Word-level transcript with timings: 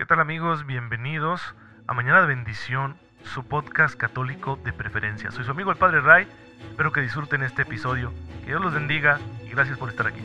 ¿Qué 0.00 0.06
tal 0.06 0.18
amigos? 0.18 0.64
Bienvenidos 0.64 1.42
a 1.86 1.92
Mañana 1.92 2.22
de 2.22 2.28
Bendición, 2.28 2.96
su 3.22 3.44
podcast 3.44 3.96
católico 3.96 4.58
de 4.64 4.72
preferencia. 4.72 5.30
Soy 5.30 5.44
su 5.44 5.50
amigo 5.50 5.70
el 5.70 5.76
Padre 5.76 6.00
Ray, 6.00 6.26
espero 6.70 6.90
que 6.90 7.02
disfruten 7.02 7.42
este 7.42 7.62
episodio, 7.62 8.10
que 8.40 8.46
Dios 8.46 8.62
los 8.62 8.72
bendiga 8.72 9.20
y 9.44 9.50
gracias 9.50 9.76
por 9.76 9.90
estar 9.90 10.06
aquí. 10.06 10.22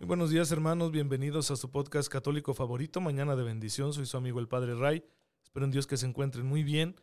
Muy 0.00 0.06
buenos 0.08 0.30
días 0.30 0.50
hermanos, 0.50 0.90
bienvenidos 0.90 1.52
a 1.52 1.56
su 1.56 1.70
podcast 1.70 2.10
católico 2.10 2.54
favorito, 2.54 3.00
Mañana 3.00 3.36
de 3.36 3.44
Bendición. 3.44 3.92
Soy 3.92 4.06
su 4.06 4.16
amigo 4.16 4.40
el 4.40 4.48
Padre 4.48 4.74
Ray, 4.74 5.04
espero 5.44 5.64
en 5.64 5.70
Dios 5.70 5.86
que 5.86 5.96
se 5.96 6.06
encuentren 6.06 6.44
muy 6.44 6.64
bien. 6.64 6.96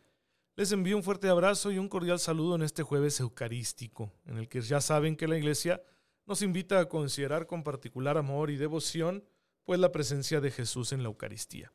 Les 0.56 0.70
envío 0.70 0.98
un 0.98 1.02
fuerte 1.02 1.30
abrazo 1.30 1.72
y 1.72 1.78
un 1.78 1.88
cordial 1.88 2.18
saludo 2.18 2.56
en 2.56 2.62
este 2.62 2.82
jueves 2.82 3.18
eucarístico, 3.20 4.12
en 4.26 4.36
el 4.36 4.50
que 4.50 4.60
ya 4.60 4.82
saben 4.82 5.16
que 5.16 5.26
la 5.26 5.38
iglesia 5.38 5.80
nos 6.26 6.42
invita 6.42 6.80
a 6.80 6.88
considerar 6.88 7.46
con 7.46 7.62
particular 7.62 8.16
amor 8.16 8.50
y 8.50 8.56
devoción 8.56 9.24
pues 9.64 9.80
la 9.80 9.92
presencia 9.92 10.40
de 10.40 10.50
Jesús 10.50 10.92
en 10.92 11.02
la 11.02 11.08
Eucaristía, 11.08 11.72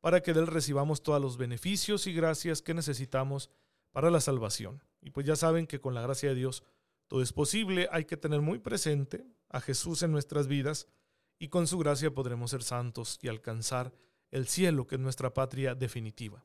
para 0.00 0.22
que 0.22 0.32
de 0.32 0.40
él 0.40 0.46
recibamos 0.46 1.02
todos 1.02 1.20
los 1.20 1.36
beneficios 1.36 2.06
y 2.06 2.12
gracias 2.12 2.62
que 2.62 2.74
necesitamos 2.74 3.50
para 3.92 4.10
la 4.10 4.20
salvación. 4.20 4.82
Y 5.00 5.10
pues 5.10 5.26
ya 5.26 5.36
saben 5.36 5.66
que 5.66 5.80
con 5.80 5.94
la 5.94 6.02
gracia 6.02 6.30
de 6.30 6.34
Dios 6.34 6.64
todo 7.08 7.22
es 7.22 7.32
posible, 7.32 7.88
hay 7.92 8.04
que 8.04 8.16
tener 8.16 8.40
muy 8.40 8.58
presente 8.58 9.26
a 9.48 9.60
Jesús 9.60 10.02
en 10.02 10.12
nuestras 10.12 10.48
vidas 10.48 10.88
y 11.38 11.48
con 11.48 11.66
su 11.66 11.78
gracia 11.78 12.12
podremos 12.12 12.50
ser 12.50 12.62
santos 12.62 13.18
y 13.22 13.28
alcanzar 13.28 13.92
el 14.30 14.48
cielo, 14.48 14.86
que 14.86 14.96
es 14.96 15.00
nuestra 15.00 15.32
patria 15.32 15.74
definitiva. 15.74 16.44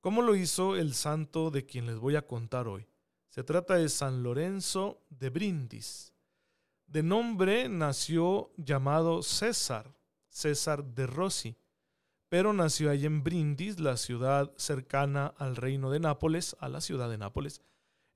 ¿Cómo 0.00 0.22
lo 0.22 0.34
hizo 0.34 0.76
el 0.76 0.94
santo 0.94 1.50
de 1.50 1.66
quien 1.66 1.86
les 1.86 1.98
voy 1.98 2.16
a 2.16 2.26
contar 2.26 2.68
hoy? 2.68 2.88
Se 3.28 3.44
trata 3.44 3.74
de 3.74 3.88
San 3.88 4.22
Lorenzo 4.22 5.02
de 5.10 5.30
Brindis. 5.30 6.12
De 6.88 7.02
nombre 7.02 7.68
nació 7.68 8.50
llamado 8.56 9.22
César, 9.22 9.94
César 10.30 10.82
de 10.82 11.06
Rossi, 11.06 11.54
pero 12.30 12.54
nació 12.54 12.90
allí 12.90 13.04
en 13.04 13.22
Brindis, 13.22 13.78
la 13.78 13.98
ciudad 13.98 14.54
cercana 14.56 15.34
al 15.36 15.56
reino 15.56 15.90
de 15.90 16.00
Nápoles, 16.00 16.56
a 16.60 16.70
la 16.70 16.80
ciudad 16.80 17.10
de 17.10 17.18
Nápoles, 17.18 17.60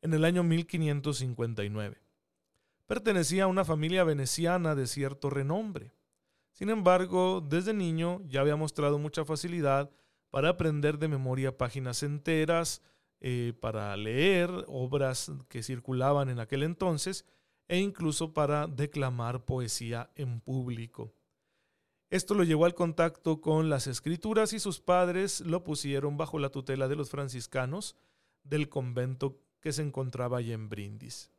en 0.00 0.14
el 0.14 0.24
año 0.24 0.42
1559. 0.42 2.00
Pertenecía 2.86 3.44
a 3.44 3.48
una 3.48 3.66
familia 3.66 4.04
veneciana 4.04 4.74
de 4.74 4.86
cierto 4.86 5.28
renombre. 5.28 5.92
Sin 6.50 6.70
embargo, 6.70 7.42
desde 7.46 7.74
niño 7.74 8.22
ya 8.26 8.40
había 8.40 8.56
mostrado 8.56 8.98
mucha 8.98 9.26
facilidad 9.26 9.90
para 10.30 10.48
aprender 10.48 10.98
de 10.98 11.08
memoria 11.08 11.58
páginas 11.58 12.02
enteras, 12.02 12.80
eh, 13.20 13.52
para 13.60 13.94
leer 13.98 14.50
obras 14.66 15.30
que 15.50 15.62
circulaban 15.62 16.30
en 16.30 16.40
aquel 16.40 16.62
entonces 16.62 17.26
e 17.72 17.78
incluso 17.78 18.34
para 18.34 18.66
declamar 18.66 19.46
poesía 19.46 20.10
en 20.14 20.42
público. 20.42 21.14
Esto 22.10 22.34
lo 22.34 22.44
llevó 22.44 22.66
al 22.66 22.74
contacto 22.74 23.40
con 23.40 23.70
las 23.70 23.86
escrituras 23.86 24.52
y 24.52 24.60
sus 24.60 24.78
padres 24.78 25.40
lo 25.40 25.64
pusieron 25.64 26.18
bajo 26.18 26.38
la 26.38 26.50
tutela 26.50 26.86
de 26.86 26.96
los 26.96 27.08
franciscanos 27.08 27.96
del 28.44 28.68
convento 28.68 29.40
que 29.62 29.72
se 29.72 29.80
encontraba 29.80 30.36
allí 30.36 30.52
en 30.52 30.68
Brindis. 30.68 31.30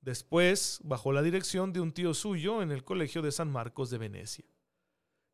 Después, 0.00 0.80
bajo 0.82 1.12
la 1.12 1.20
dirección 1.20 1.74
de 1.74 1.80
un 1.80 1.92
tío 1.92 2.14
suyo 2.14 2.62
en 2.62 2.70
el 2.70 2.82
Colegio 2.82 3.20
de 3.20 3.30
San 3.30 3.52
Marcos 3.52 3.90
de 3.90 3.98
Venecia. 3.98 4.46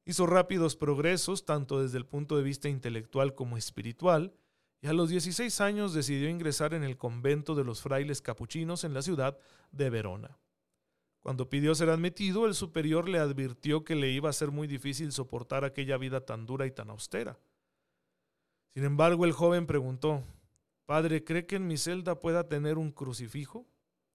Hizo 0.05 0.27
rápidos 0.27 0.75
progresos 0.75 1.45
tanto 1.45 1.81
desde 1.81 1.99
el 1.99 2.05
punto 2.05 2.37
de 2.37 2.43
vista 2.43 2.69
intelectual 2.69 3.37
como 3.37 3.57
espiritual, 3.57 4.35
y 4.81 4.89
a 4.89 4.93
los 4.93 5.09
16 5.09 5.61
años 5.61 5.95
decidió 5.95 6.29
ingresar 6.29 6.75
en 6.75 6.85
el 6.85 6.97
convento 6.97 7.55
de 7.55 7.65
los 7.65 7.81
frailes 7.81 8.21
capuchinos 8.21 8.85
en 8.85 8.95
la 8.95 9.03
ciudad 9.03 9.39
de 9.73 9.91
Verona. 9.91 10.39
Cuando 11.21 11.51
pidió 11.51 11.75
ser 11.75 11.91
admitido, 11.91 12.47
el 12.47 12.55
superior 12.55 13.09
le 13.09 13.19
advirtió 13.19 13.85
que 13.85 13.97
le 13.97 14.11
iba 14.11 14.31
a 14.31 14.33
ser 14.33 14.53
muy 14.53 14.69
difícil 14.69 15.11
soportar 15.11 15.65
aquella 15.65 15.97
vida 15.97 16.25
tan 16.25 16.47
dura 16.47 16.67
y 16.67 16.71
tan 16.71 16.91
austera. 16.91 17.39
Sin 18.75 18.85
embargo, 18.85 19.25
el 19.25 19.33
joven 19.33 19.67
preguntó, 19.67 20.23
Padre, 20.85 21.25
¿cree 21.25 21.47
que 21.47 21.57
en 21.57 21.67
mi 21.67 21.79
celda 21.79 22.21
pueda 22.21 22.49
tener 22.49 22.79
un 22.79 22.93
crucifijo? 22.93 23.67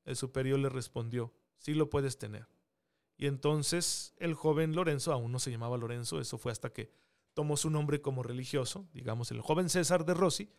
El 0.06 0.16
superior 0.16 0.58
le 0.60 0.70
respondió, 0.70 1.34
sí 1.58 1.74
lo 1.74 1.90
puedes 1.90 2.18
tener. 2.18 2.48
Y 3.18 3.28
entonces 3.28 4.14
el 4.18 4.34
joven 4.34 4.74
Lorenzo, 4.74 5.12
aún 5.12 5.32
no 5.32 5.40
se 5.40 5.52
llamaba 5.52 5.78
Lorenzo, 5.78 6.20
eso 6.20 6.38
fue 6.38 6.52
hasta 6.52 6.72
que 6.72 6.92
tomó 7.34 7.58
su 7.58 7.70
nombre 7.70 8.02
como 8.02 8.24
religioso, 8.24 8.88
digamos 8.94 9.32
el 9.32 9.42
joven 9.42 9.70
César 9.70 10.06
de 10.06 10.14
Rossi, 10.14 10.50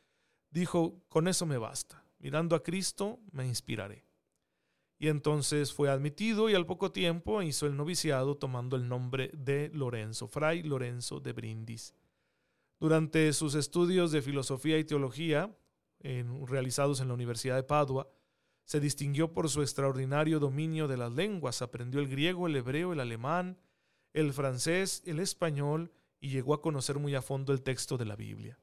dijo, 0.50 1.03
con 1.09 1.28
eso 1.28 1.47
me 1.47 1.59
basta, 1.59 2.05
mirando 2.19 2.56
a 2.56 2.62
Cristo 2.62 3.21
me 3.31 3.47
inspiraré. 3.47 4.05
Y 4.99 5.09
entonces 5.09 5.72
fue 5.72 5.91
admitido 5.91 6.49
y 6.49 6.55
al 6.55 6.66
poco 6.66 6.93
tiempo 6.93 7.43
hizo 7.43 7.66
el 7.66 7.77
noviciado 7.77 8.37
tomando 8.37 8.77
el 8.77 8.88
nombre 8.88 9.31
de 9.34 9.71
Lorenzo, 9.75 10.28
Fray 10.28 10.62
Lorenzo 10.62 11.19
de 11.19 11.32
Brindis. 11.32 11.94
Durante 12.78 13.32
sus 13.32 13.56
estudios 13.56 14.12
de 14.12 14.22
filosofía 14.22 14.78
y 14.78 14.84
teología, 14.84 15.56
realizados 16.47 17.00
en 17.00 17.09
la 17.09 17.15
Universidad 17.15 17.56
de 17.56 17.62
Padua, 17.65 18.09
se 18.65 18.81
distinguió 18.81 19.32
por 19.32 19.49
su 19.49 19.62
extraordinario 19.62 20.38
dominio 20.38 20.87
de 20.87 20.97
las 20.97 21.12
lenguas, 21.12 21.62
aprendió 21.62 22.00
el 22.00 22.09
griego, 22.09 22.47
el 22.47 22.56
hebreo, 22.56 22.93
el 22.93 23.00
alemán, 23.00 23.59
el 24.12 24.32
francés, 24.32 25.03
el 25.05 25.19
español 25.21 25.93
y 26.22 26.31
llegó 26.31 26.55
a 26.55 26.62
conocer 26.62 27.00
muy 27.00 27.16
a 27.16 27.21
fondo 27.21 27.53
el 27.53 27.62
texto 27.62 27.99
de 27.99 28.05
la 28.05 28.15
Biblia. 28.15 28.59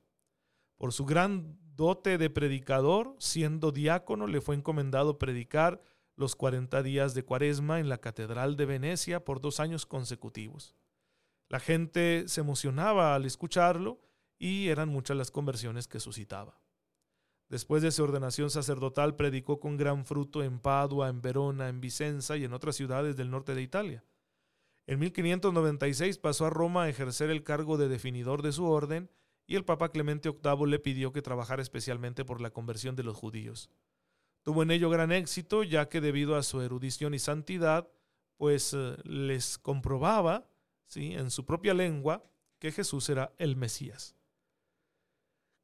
Por 0.77 0.93
su 0.93 1.05
gran 1.05 1.59
dote 1.75 2.17
de 2.17 2.29
predicador, 2.29 3.17
siendo 3.19 3.73
diácono, 3.73 4.27
le 4.27 4.39
fue 4.39 4.55
encomendado 4.55 5.19
predicar 5.19 5.83
los 6.15 6.37
40 6.37 6.81
días 6.83 7.13
de 7.13 7.23
cuaresma 7.23 7.81
en 7.81 7.89
la 7.89 7.97
Catedral 7.97 8.55
de 8.55 8.65
Venecia 8.65 9.25
por 9.25 9.41
dos 9.41 9.59
años 9.59 9.85
consecutivos. 9.85 10.73
La 11.49 11.59
gente 11.59 12.29
se 12.29 12.39
emocionaba 12.39 13.13
al 13.13 13.25
escucharlo 13.25 13.99
y 14.37 14.69
eran 14.69 14.87
muchas 14.87 15.17
las 15.17 15.29
conversiones 15.29 15.89
que 15.89 15.99
suscitaba. 15.99 16.61
Después 17.49 17.83
de 17.83 17.91
su 17.91 18.03
ordenación 18.03 18.49
sacerdotal, 18.49 19.17
predicó 19.17 19.59
con 19.59 19.75
gran 19.75 20.05
fruto 20.05 20.43
en 20.43 20.59
Padua, 20.59 21.09
en 21.09 21.21
Verona, 21.21 21.67
en 21.67 21.81
Vicenza 21.81 22.37
y 22.37 22.45
en 22.45 22.53
otras 22.53 22.77
ciudades 22.77 23.17
del 23.17 23.31
norte 23.31 23.53
de 23.53 23.63
Italia. 23.63 24.05
En 24.89 24.97
1596 24.97 26.17
pasó 26.17 26.47
a 26.47 26.49
Roma 26.49 26.85
a 26.85 26.89
ejercer 26.89 27.29
el 27.29 27.43
cargo 27.43 27.77
de 27.77 27.87
definidor 27.87 28.41
de 28.41 28.51
su 28.51 28.65
orden 28.65 29.11
y 29.45 29.55
el 29.55 29.63
Papa 29.63 29.91
Clemente 29.91 30.31
VIII 30.31 30.65
le 30.65 30.79
pidió 30.79 31.13
que 31.13 31.21
trabajara 31.21 31.61
especialmente 31.61 32.25
por 32.25 32.41
la 32.41 32.49
conversión 32.49 32.95
de 32.95 33.03
los 33.03 33.15
judíos. 33.15 33.69
Tuvo 34.41 34.63
en 34.63 34.71
ello 34.71 34.89
gran 34.89 35.11
éxito, 35.11 35.61
ya 35.61 35.89
que 35.89 36.01
debido 36.01 36.35
a 36.35 36.41
su 36.41 36.59
erudición 36.61 37.13
y 37.13 37.19
santidad, 37.19 37.87
pues 38.35 38.73
eh, 38.73 38.97
les 39.03 39.59
comprobaba 39.59 40.49
¿sí? 40.87 41.13
en 41.13 41.29
su 41.29 41.45
propia 41.45 41.75
lengua 41.75 42.23
que 42.57 42.71
Jesús 42.71 43.09
era 43.09 43.31
el 43.37 43.57
Mesías. 43.57 44.15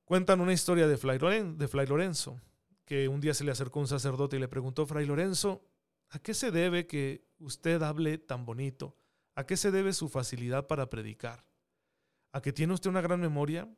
Cuentan 0.04 0.40
una 0.40 0.54
historia 0.54 0.88
de 0.88 0.98
Fray, 0.98 1.18
de 1.18 1.68
Fray 1.68 1.88
Lorenzo, 1.88 2.40
que 2.86 3.08
un 3.08 3.22
día 3.22 3.34
se 3.34 3.44
le 3.44 3.50
acercó 3.50 3.80
un 3.80 3.88
sacerdote 3.88 4.38
y 4.38 4.40
le 4.40 4.48
preguntó, 4.48 4.86
Fray 4.86 5.08
Lorenzo, 5.08 5.66
¿a 6.10 6.20
qué 6.20 6.36
se 6.36 6.52
debe 6.52 6.86
que 6.86 7.26
usted 7.40 7.82
hable 7.82 8.20
tan 8.20 8.46
bonito? 8.46 8.96
¿A 9.36 9.46
qué 9.46 9.58
se 9.58 9.72
debe 9.72 9.92
su 9.94 10.08
facilidad 10.08 10.66
para 10.68 10.90
predicar? 10.90 11.46
¿A 12.32 12.42
que 12.42 12.54
tiene 12.54 12.74
usted 12.74 12.90
una 12.90 13.02
gran 13.02 13.20
memoria? 13.20 13.70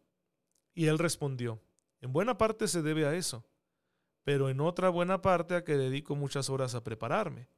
Y 0.75 0.85
él 0.85 1.00
respondió, 1.00 1.62
en 2.00 2.13
buena 2.13 2.38
parte 2.38 2.68
se 2.68 2.84
debe 2.84 3.07
a 3.07 3.16
eso, 3.16 3.44
pero 4.23 4.50
en 4.50 4.62
otra 4.62 4.90
buena 4.90 5.22
parte 5.22 5.56
a 5.56 5.63
que 5.63 5.75
dedico 5.75 6.16
muchas 6.16 6.50
horas 6.50 6.75
a 6.75 6.84
prepararme. 6.84 7.50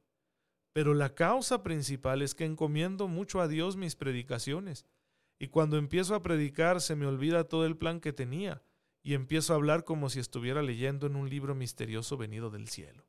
Pero 0.72 0.94
la 0.94 1.14
causa 1.14 1.62
principal 1.62 2.22
es 2.22 2.34
que 2.34 2.44
encomiendo 2.44 3.08
mucho 3.08 3.40
a 3.40 3.48
Dios 3.48 3.76
mis 3.76 3.96
predicaciones, 3.96 4.86
y 5.38 5.48
cuando 5.48 5.76
empiezo 5.76 6.14
a 6.14 6.22
predicar 6.22 6.80
se 6.80 6.96
me 6.96 7.06
olvida 7.06 7.48
todo 7.48 7.66
el 7.66 7.76
plan 7.76 8.00
que 8.00 8.12
tenía, 8.12 8.62
y 9.02 9.14
empiezo 9.14 9.52
a 9.52 9.56
hablar 9.56 9.84
como 9.84 10.08
si 10.08 10.20
estuviera 10.20 10.62
leyendo 10.62 11.06
en 11.06 11.16
un 11.16 11.28
libro 11.28 11.54
misterioso 11.54 12.16
venido 12.16 12.50
del 12.50 12.68
cielo. 12.68 13.04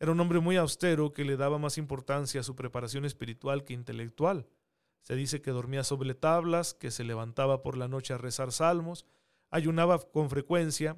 Era 0.00 0.12
un 0.12 0.20
hombre 0.20 0.40
muy 0.40 0.56
austero 0.56 1.12
que 1.12 1.26
le 1.26 1.36
daba 1.36 1.58
más 1.58 1.76
importancia 1.76 2.40
a 2.40 2.44
su 2.44 2.56
preparación 2.56 3.04
espiritual 3.04 3.64
que 3.64 3.74
intelectual. 3.74 4.48
Se 5.02 5.14
dice 5.14 5.42
que 5.42 5.50
dormía 5.50 5.84
sobre 5.84 6.14
tablas, 6.14 6.72
que 6.72 6.90
se 6.90 7.04
levantaba 7.04 7.62
por 7.62 7.76
la 7.76 7.86
noche 7.86 8.14
a 8.14 8.18
rezar 8.18 8.50
salmos, 8.50 9.04
ayunaba 9.50 9.98
con 9.98 10.30
frecuencia, 10.30 10.96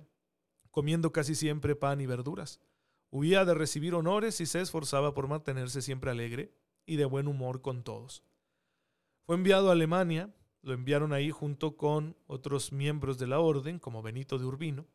comiendo 0.70 1.10
casi 1.10 1.34
siempre 1.34 1.74
pan 1.74 2.00
y 2.00 2.06
verduras. 2.06 2.60
Huía 3.10 3.44
de 3.44 3.54
recibir 3.54 3.94
honores 3.94 4.40
y 4.40 4.46
se 4.46 4.60
esforzaba 4.60 5.14
por 5.14 5.26
mantenerse 5.26 5.82
siempre 5.82 6.12
alegre 6.12 6.54
y 6.86 6.94
de 6.94 7.04
buen 7.04 7.26
humor 7.26 7.60
con 7.60 7.82
todos. 7.82 8.22
Fue 9.26 9.34
enviado 9.34 9.68
a 9.68 9.72
Alemania, 9.72 10.32
lo 10.62 10.74
enviaron 10.74 11.12
ahí 11.12 11.32
junto 11.32 11.76
con 11.76 12.16
otros 12.28 12.70
miembros 12.70 13.18
de 13.18 13.26
la 13.26 13.40
orden, 13.40 13.80
como 13.80 14.00
Benito 14.00 14.38
de 14.38 14.46
Urbino, 14.46 14.86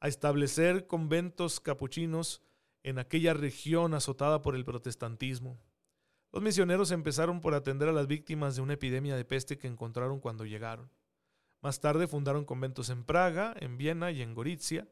a 0.00 0.08
establecer 0.08 0.86
conventos 0.86 1.60
capuchinos 1.60 2.42
en 2.88 2.98
aquella 2.98 3.34
región 3.34 3.94
azotada 3.94 4.42
por 4.42 4.54
el 4.54 4.64
protestantismo. 4.64 5.60
Los 6.32 6.42
misioneros 6.42 6.90
empezaron 6.90 7.40
por 7.40 7.54
atender 7.54 7.88
a 7.88 7.92
las 7.92 8.06
víctimas 8.06 8.56
de 8.56 8.62
una 8.62 8.74
epidemia 8.74 9.16
de 9.16 9.24
peste 9.24 9.58
que 9.58 9.66
encontraron 9.66 10.20
cuando 10.20 10.44
llegaron. 10.44 10.90
Más 11.60 11.80
tarde 11.80 12.06
fundaron 12.06 12.44
conventos 12.44 12.90
en 12.90 13.04
Praga, 13.04 13.54
en 13.58 13.78
Viena 13.78 14.10
y 14.10 14.22
en 14.22 14.34
Gorizia, 14.34 14.88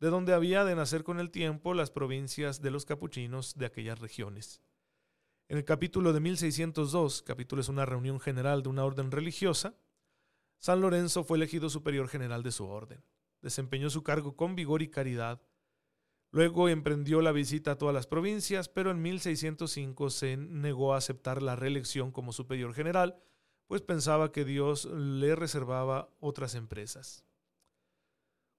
de 0.00 0.08
donde 0.08 0.34
había 0.34 0.64
de 0.64 0.76
nacer 0.76 1.04
con 1.04 1.18
el 1.18 1.30
tiempo 1.30 1.74
las 1.74 1.90
provincias 1.90 2.60
de 2.60 2.70
los 2.70 2.84
capuchinos 2.84 3.54
de 3.56 3.66
aquellas 3.66 3.98
regiones. 3.98 4.62
En 5.48 5.58
el 5.58 5.64
capítulo 5.64 6.12
de 6.12 6.20
1602, 6.20 7.22
capítulo 7.22 7.62
es 7.62 7.68
una 7.68 7.86
reunión 7.86 8.20
general 8.20 8.62
de 8.62 8.68
una 8.68 8.84
orden 8.84 9.10
religiosa, 9.10 9.74
San 10.58 10.80
Lorenzo 10.80 11.24
fue 11.24 11.36
elegido 11.36 11.68
superior 11.70 12.08
general 12.08 12.42
de 12.42 12.52
su 12.52 12.66
orden. 12.66 13.02
Desempeñó 13.42 13.90
su 13.90 14.02
cargo 14.02 14.36
con 14.36 14.56
vigor 14.56 14.82
y 14.82 14.88
caridad. 14.88 15.40
Luego 16.36 16.68
emprendió 16.68 17.22
la 17.22 17.32
visita 17.32 17.70
a 17.70 17.78
todas 17.78 17.94
las 17.94 18.06
provincias, 18.06 18.68
pero 18.68 18.90
en 18.90 19.00
1605 19.00 20.10
se 20.10 20.36
negó 20.36 20.92
a 20.92 20.98
aceptar 20.98 21.40
la 21.40 21.56
reelección 21.56 22.12
como 22.12 22.30
superior 22.30 22.74
general, 22.74 23.16
pues 23.66 23.80
pensaba 23.80 24.32
que 24.32 24.44
Dios 24.44 24.84
le 24.84 25.34
reservaba 25.34 26.10
otras 26.20 26.54
empresas. 26.54 27.24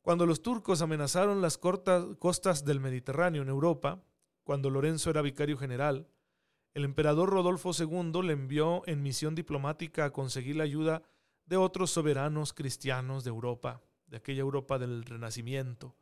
Cuando 0.01 0.25
los 0.25 0.41
turcos 0.41 0.81
amenazaron 0.81 1.39
las 1.39 1.59
costas 1.59 2.65
del 2.65 2.79
Mediterráneo 2.79 3.43
en 3.43 3.49
Europa, 3.49 4.03
cuando 4.43 4.71
Lorenzo 4.71 5.11
era 5.11 5.21
vicario 5.21 5.55
general, 5.55 6.07
el 6.73 6.83
emperador 6.83 7.29
Rodolfo 7.29 7.73
II 7.77 8.23
le 8.23 8.33
envió 8.33 8.81
en 8.87 9.03
misión 9.03 9.35
diplomática 9.35 10.05
a 10.05 10.13
conseguir 10.13 10.55
la 10.55 10.63
ayuda 10.63 11.03
de 11.45 11.57
otros 11.57 11.91
soberanos 11.91 12.53
cristianos 12.53 13.23
de 13.23 13.29
Europa, 13.29 13.83
de 14.07 14.17
aquella 14.17 14.41
Europa 14.41 14.79
del 14.79 15.05
Renacimiento, 15.05 15.95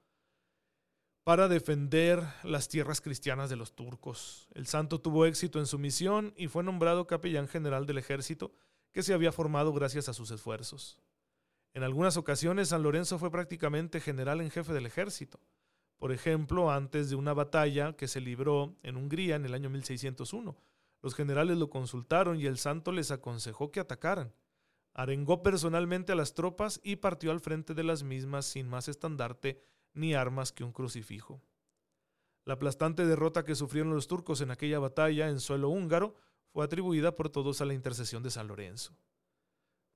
para 1.25 1.48
defender 1.48 2.24
las 2.44 2.68
tierras 2.68 3.01
cristianas 3.01 3.50
de 3.50 3.56
los 3.56 3.74
turcos. 3.74 4.48
El 4.54 4.68
santo 4.68 5.01
tuvo 5.01 5.25
éxito 5.25 5.57
en 5.57 5.66
su 5.66 5.80
misión 5.80 6.36
y 6.38 6.50
fue 6.50 6.63
nombrado 6.63 7.07
capellán 7.07 7.48
general 7.48 7.88
del 7.88 7.98
ejército 7.98 8.54
que 8.92 9.01
se 9.01 9.12
había 9.12 9.31
formado 9.31 9.74
gracias 9.74 10.07
a 10.07 10.13
sus 10.13 10.30
esfuerzos. 10.30 11.00
En 11.74 11.81
algunas 11.81 12.16
ocasiones 12.16 12.69
San 12.69 12.83
Lorenzo 12.83 13.18
fue 13.18 13.31
prácticamente 13.31 14.00
general 14.00 14.39
en 14.39 14.51
jefe 14.51 14.72
del 14.72 14.86
ejército. 14.86 15.39
Por 15.98 16.12
ejemplo, 16.12 16.69
antes 16.69 17.10
de 17.10 17.16
una 17.16 17.33
batalla 17.33 17.94
que 17.94 18.07
se 18.07 18.21
libró 18.21 18.75
en 18.83 18.95
Hungría 18.95 19.36
en 19.36 19.45
el 19.45 19.56
año 19.56 19.71
1601, 19.71 20.56
los 21.01 21.16
generales 21.16 21.57
lo 21.57 21.71
consultaron 21.71 22.39
y 22.39 22.45
el 22.45 22.60
santo 22.60 22.92
les 22.92 23.10
aconsejó 23.10 23.71
que 23.71 23.80
atacaran. 23.80 24.31
Arengó 24.94 25.42
personalmente 25.42 26.12
a 26.12 26.16
las 26.16 26.36
tropas 26.36 26.80
y 26.83 26.98
partió 26.98 27.31
al 27.31 27.39
frente 27.39 27.74
de 27.74 27.83
las 27.83 28.04
mismas 28.04 28.45
sin 28.45 28.68
más 28.68 28.88
estandarte 28.88 29.63
ni 29.95 30.13
armas 30.13 30.51
que 30.51 30.63
un 30.63 30.71
crucifijo. 30.71 31.42
La 32.45 32.53
aplastante 32.53 33.06
derrota 33.06 33.44
que 33.44 33.56
sufrieron 33.56 33.94
los 33.95 34.07
turcos 34.07 34.39
en 34.42 34.51
aquella 34.51 34.77
batalla 34.77 35.30
en 35.30 35.39
suelo 35.39 35.69
húngaro 35.69 36.13
fue 36.53 36.63
atribuida 36.63 37.15
por 37.15 37.30
todos 37.30 37.62
a 37.62 37.65
la 37.65 37.74
intercesión 37.74 38.21
de 38.21 38.30
San 38.30 38.47
Lorenzo. 38.47 38.95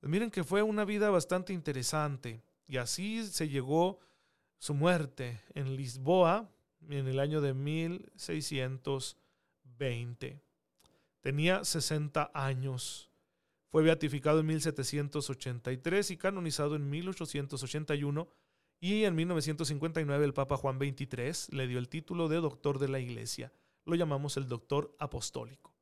Pues 0.00 0.10
miren 0.10 0.32
que 0.32 0.42
fue 0.42 0.62
una 0.62 0.84
vida 0.84 1.10
bastante 1.10 1.52
interesante 1.52 2.42
y 2.66 2.78
así 2.78 3.24
se 3.26 3.48
llegó 3.48 4.00
su 4.58 4.74
muerte 4.74 5.40
en 5.54 5.76
Lisboa 5.76 6.50
en 6.88 7.06
el 7.06 7.20
año 7.20 7.40
de 7.40 7.54
1620. 7.54 10.40
Tenía 11.20 11.64
60 11.64 12.32
años. 12.34 13.10
Fue 13.68 13.82
beatificado 13.82 14.40
en 14.40 14.46
1783 14.46 16.10
y 16.10 16.16
canonizado 16.16 16.74
en 16.76 16.88
1881 16.90 18.28
y 18.80 19.04
en 19.04 19.14
1959 19.14 20.24
el 20.24 20.34
Papa 20.34 20.56
Juan 20.56 20.78
XXIII 20.78 21.56
le 21.56 21.66
dio 21.66 21.78
el 21.78 21.88
título 21.88 22.28
de 22.28 22.36
doctor 22.36 22.78
de 22.78 22.88
la 22.88 22.98
Iglesia. 22.98 23.52
Lo 23.84 23.94
llamamos 23.94 24.36
el 24.36 24.48
doctor 24.48 24.96
apostólico. 24.98 25.74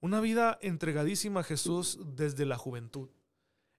Una 0.00 0.20
vida 0.20 0.58
entregadísima 0.60 1.40
a 1.40 1.44
Jesús 1.44 1.98
desde 2.14 2.44
la 2.46 2.58
juventud 2.58 3.10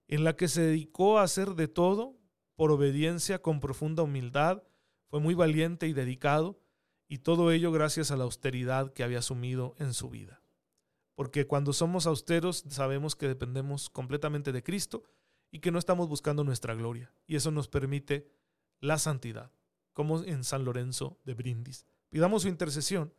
en 0.08 0.24
la 0.24 0.34
que 0.36 0.48
se 0.48 0.62
dedicó 0.62 1.18
a 1.18 1.22
hacer 1.22 1.54
de 1.54 1.68
todo 1.68 2.18
por 2.56 2.72
obediencia 2.72 3.40
con 3.40 3.60
profunda 3.60 4.02
humildad, 4.02 4.64
fue 5.10 5.20
muy 5.20 5.34
valiente 5.34 5.86
y 5.86 5.92
dedicado, 5.92 6.58
y 7.08 7.18
todo 7.18 7.52
ello 7.52 7.70
gracias 7.70 8.10
a 8.10 8.16
la 8.16 8.24
austeridad 8.24 8.92
que 8.92 9.04
había 9.04 9.20
asumido 9.20 9.74
en 9.78 9.94
su 9.94 10.10
vida. 10.10 10.42
Porque 11.14 11.46
cuando 11.46 11.72
somos 11.72 12.06
austeros 12.06 12.64
sabemos 12.68 13.16
que 13.16 13.28
dependemos 13.28 13.90
completamente 13.90 14.50
de 14.50 14.62
Cristo 14.62 15.04
y 15.50 15.60
que 15.60 15.70
no 15.70 15.78
estamos 15.78 16.08
buscando 16.08 16.42
nuestra 16.42 16.74
gloria, 16.74 17.12
y 17.26 17.36
eso 17.36 17.50
nos 17.50 17.68
permite 17.68 18.28
la 18.80 18.98
santidad, 18.98 19.50
como 19.92 20.22
en 20.22 20.44
San 20.44 20.64
Lorenzo 20.64 21.18
de 21.24 21.34
Brindis. 21.34 21.86
Pidamos 22.10 22.42
su 22.42 22.48
intercesión 22.48 23.12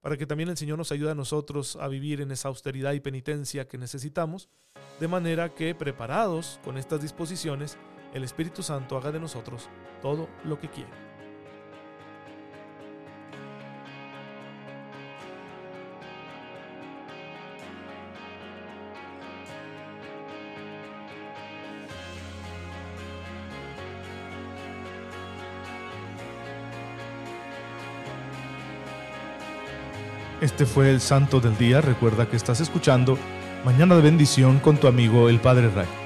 para 0.00 0.18
que 0.18 0.26
también 0.26 0.50
el 0.50 0.56
Señor 0.56 0.76
nos 0.76 0.92
ayude 0.92 1.12
a 1.12 1.14
nosotros 1.14 1.76
a 1.76 1.88
vivir 1.88 2.20
en 2.20 2.30
esa 2.30 2.48
austeridad 2.48 2.92
y 2.92 3.00
penitencia 3.00 3.66
que 3.66 3.78
necesitamos, 3.78 4.50
de 5.00 5.08
manera 5.08 5.54
que 5.54 5.74
preparados 5.74 6.60
con 6.62 6.76
estas 6.76 7.00
disposiciones, 7.00 7.78
el 8.12 8.22
Espíritu 8.22 8.62
Santo 8.62 8.98
haga 8.98 9.12
de 9.12 9.20
nosotros 9.20 9.68
todo 10.02 10.28
lo 10.44 10.60
que 10.60 10.68
quiere. 10.68 11.13
Este 30.44 30.66
fue 30.66 30.90
el 30.90 31.00
Santo 31.00 31.40
del 31.40 31.56
Día. 31.56 31.80
Recuerda 31.80 32.28
que 32.28 32.36
estás 32.36 32.60
escuchando 32.60 33.16
Mañana 33.64 33.96
de 33.96 34.02
Bendición 34.02 34.58
con 34.58 34.76
tu 34.76 34.88
amigo 34.88 35.30
el 35.30 35.40
Padre 35.40 35.70
Ray. 35.70 36.03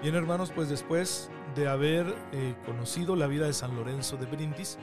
Bien 0.00 0.14
hermanos, 0.14 0.52
pues 0.54 0.68
después 0.68 1.28
de 1.56 1.66
haber 1.66 2.06
eh, 2.30 2.54
conocido 2.64 3.16
la 3.16 3.26
vida 3.26 3.46
de 3.46 3.52
San 3.52 3.74
Lorenzo 3.74 4.16
de 4.16 4.26
Brindis, 4.26 4.78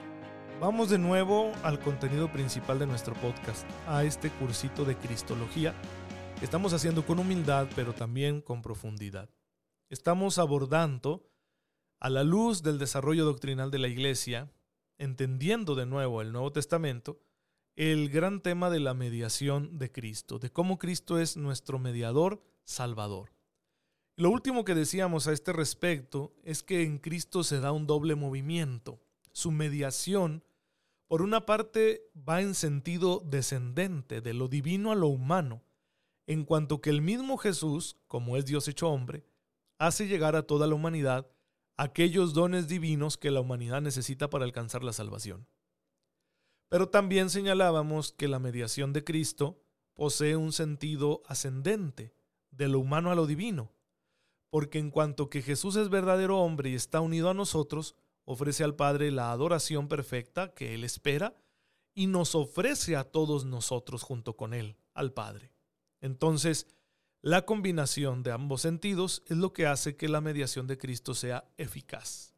vamos 0.60 0.90
de 0.90 0.98
nuevo 0.98 1.54
al 1.64 1.80
contenido 1.80 2.30
principal 2.30 2.80
de 2.80 2.86
nuestro 2.86 3.14
podcast, 3.16 3.66
a 3.88 4.04
este 4.04 4.30
cursito 4.30 4.84
de 4.84 4.98
Cristología 4.98 5.74
que 6.38 6.44
estamos 6.44 6.74
haciendo 6.74 7.06
con 7.06 7.20
humildad, 7.20 7.70
pero 7.78 7.94
también 7.94 8.42
con 8.42 8.62
profundidad. 8.62 9.30
Estamos 9.90 10.38
abordando, 10.38 11.32
a 12.02 12.10
la 12.10 12.26
luz 12.26 12.62
del 12.62 12.78
desarrollo 12.78 13.24
doctrinal 13.24 13.72
de 13.72 13.80
la 13.80 13.88
Iglesia, 13.88 14.52
entendiendo 14.98 15.76
de 15.76 15.86
nuevo 15.86 16.22
el 16.22 16.34
Nuevo 16.34 16.52
Testamento, 16.52 17.22
el 17.78 18.10
gran 18.10 18.42
tema 18.42 18.70
de 18.70 18.82
la 18.82 18.94
mediación 18.94 19.78
de 19.78 19.94
Cristo, 19.94 20.40
de 20.40 20.52
cómo 20.52 20.78
Cristo 20.78 21.20
es 21.20 21.38
nuestro 21.38 21.80
mediador 21.80 22.44
salvador. 22.66 23.35
Lo 24.18 24.30
último 24.30 24.64
que 24.64 24.76
decíamos 24.76 25.28
a 25.28 25.34
este 25.34 25.52
respecto 25.52 26.34
es 26.44 26.64
que 26.64 26.84
en 26.84 27.00
Cristo 27.00 27.44
se 27.44 27.60
da 27.60 27.74
un 27.74 27.86
doble 27.86 28.16
movimiento. 28.16 29.02
Su 29.34 29.52
mediación, 29.52 30.42
por 31.08 31.22
una 31.22 31.46
parte, 31.46 32.10
va 32.18 32.42
en 32.42 32.56
sentido 32.56 33.22
descendente, 33.26 34.22
de 34.22 34.34
lo 34.34 34.48
divino 34.48 34.94
a 34.94 34.96
lo 34.96 35.08
humano, 35.08 35.64
en 36.28 36.46
cuanto 36.46 36.80
que 36.80 36.92
el 36.92 37.02
mismo 37.02 37.38
Jesús, 37.38 37.98
como 38.08 38.38
es 38.38 38.46
Dios 38.46 38.70
hecho 38.70 38.90
hombre, 38.90 39.26
hace 39.80 40.08
llegar 40.08 40.38
a 40.38 40.44
toda 40.44 40.66
la 40.66 40.76
humanidad 40.76 41.30
aquellos 41.76 42.34
dones 42.34 42.70
divinos 42.70 43.18
que 43.18 43.32
la 43.32 43.42
humanidad 43.42 43.82
necesita 43.82 44.30
para 44.30 44.46
alcanzar 44.46 44.82
la 44.82 44.94
salvación. 44.94 45.46
Pero 46.70 46.88
también 46.88 47.30
señalábamos 47.30 48.14
que 48.14 48.30
la 48.30 48.40
mediación 48.40 48.94
de 48.94 49.04
Cristo 49.04 49.62
posee 49.94 50.38
un 50.38 50.54
sentido 50.54 51.22
ascendente, 51.28 52.16
de 52.52 52.70
lo 52.70 52.80
humano 52.80 53.12
a 53.12 53.16
lo 53.16 53.28
divino, 53.28 53.75
porque 54.56 54.80
en 54.80 54.90
cuanto 54.90 55.30
que 55.30 55.42
Jesús 55.42 55.76
es 55.76 55.90
verdadero 55.90 56.40
hombre 56.40 56.70
y 56.70 56.76
está 56.76 57.02
unido 57.02 57.30
a 57.30 57.34
nosotros, 57.34 57.94
ofrece 58.24 58.64
al 58.64 58.74
Padre 58.74 59.12
la 59.12 59.34
adoración 59.34 59.90
perfecta 59.90 60.54
que 60.54 60.74
Él 60.74 60.86
espera 60.86 61.36
y 61.94 62.08
nos 62.08 62.36
ofrece 62.36 62.96
a 62.96 63.04
todos 63.04 63.44
nosotros 63.44 64.02
junto 64.02 64.38
con 64.38 64.54
Él, 64.54 64.78
al 64.94 65.12
Padre. 65.12 65.52
Entonces, 66.00 66.68
la 67.22 67.46
combinación 67.46 68.24
de 68.24 68.32
ambos 68.32 68.62
sentidos 68.62 69.24
es 69.26 69.36
lo 69.36 69.52
que 69.52 69.68
hace 69.68 69.98
que 69.98 70.08
la 70.08 70.22
mediación 70.22 70.68
de 70.68 70.78
Cristo 70.78 71.16
sea 71.16 71.44
eficaz. 71.58 72.34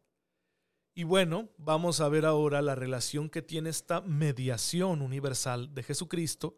Y 0.95 1.03
bueno, 1.03 1.50
vamos 1.59 2.00
a 2.00 2.09
ver 2.09 2.25
ahora 2.25 2.63
la 2.63 2.74
relación 2.74 3.29
que 3.29 3.43
tiene 3.43 3.69
esta 3.69 4.01
mediación 4.01 5.03
universal 5.03 5.71
de 5.75 5.83
Jesucristo 5.83 6.57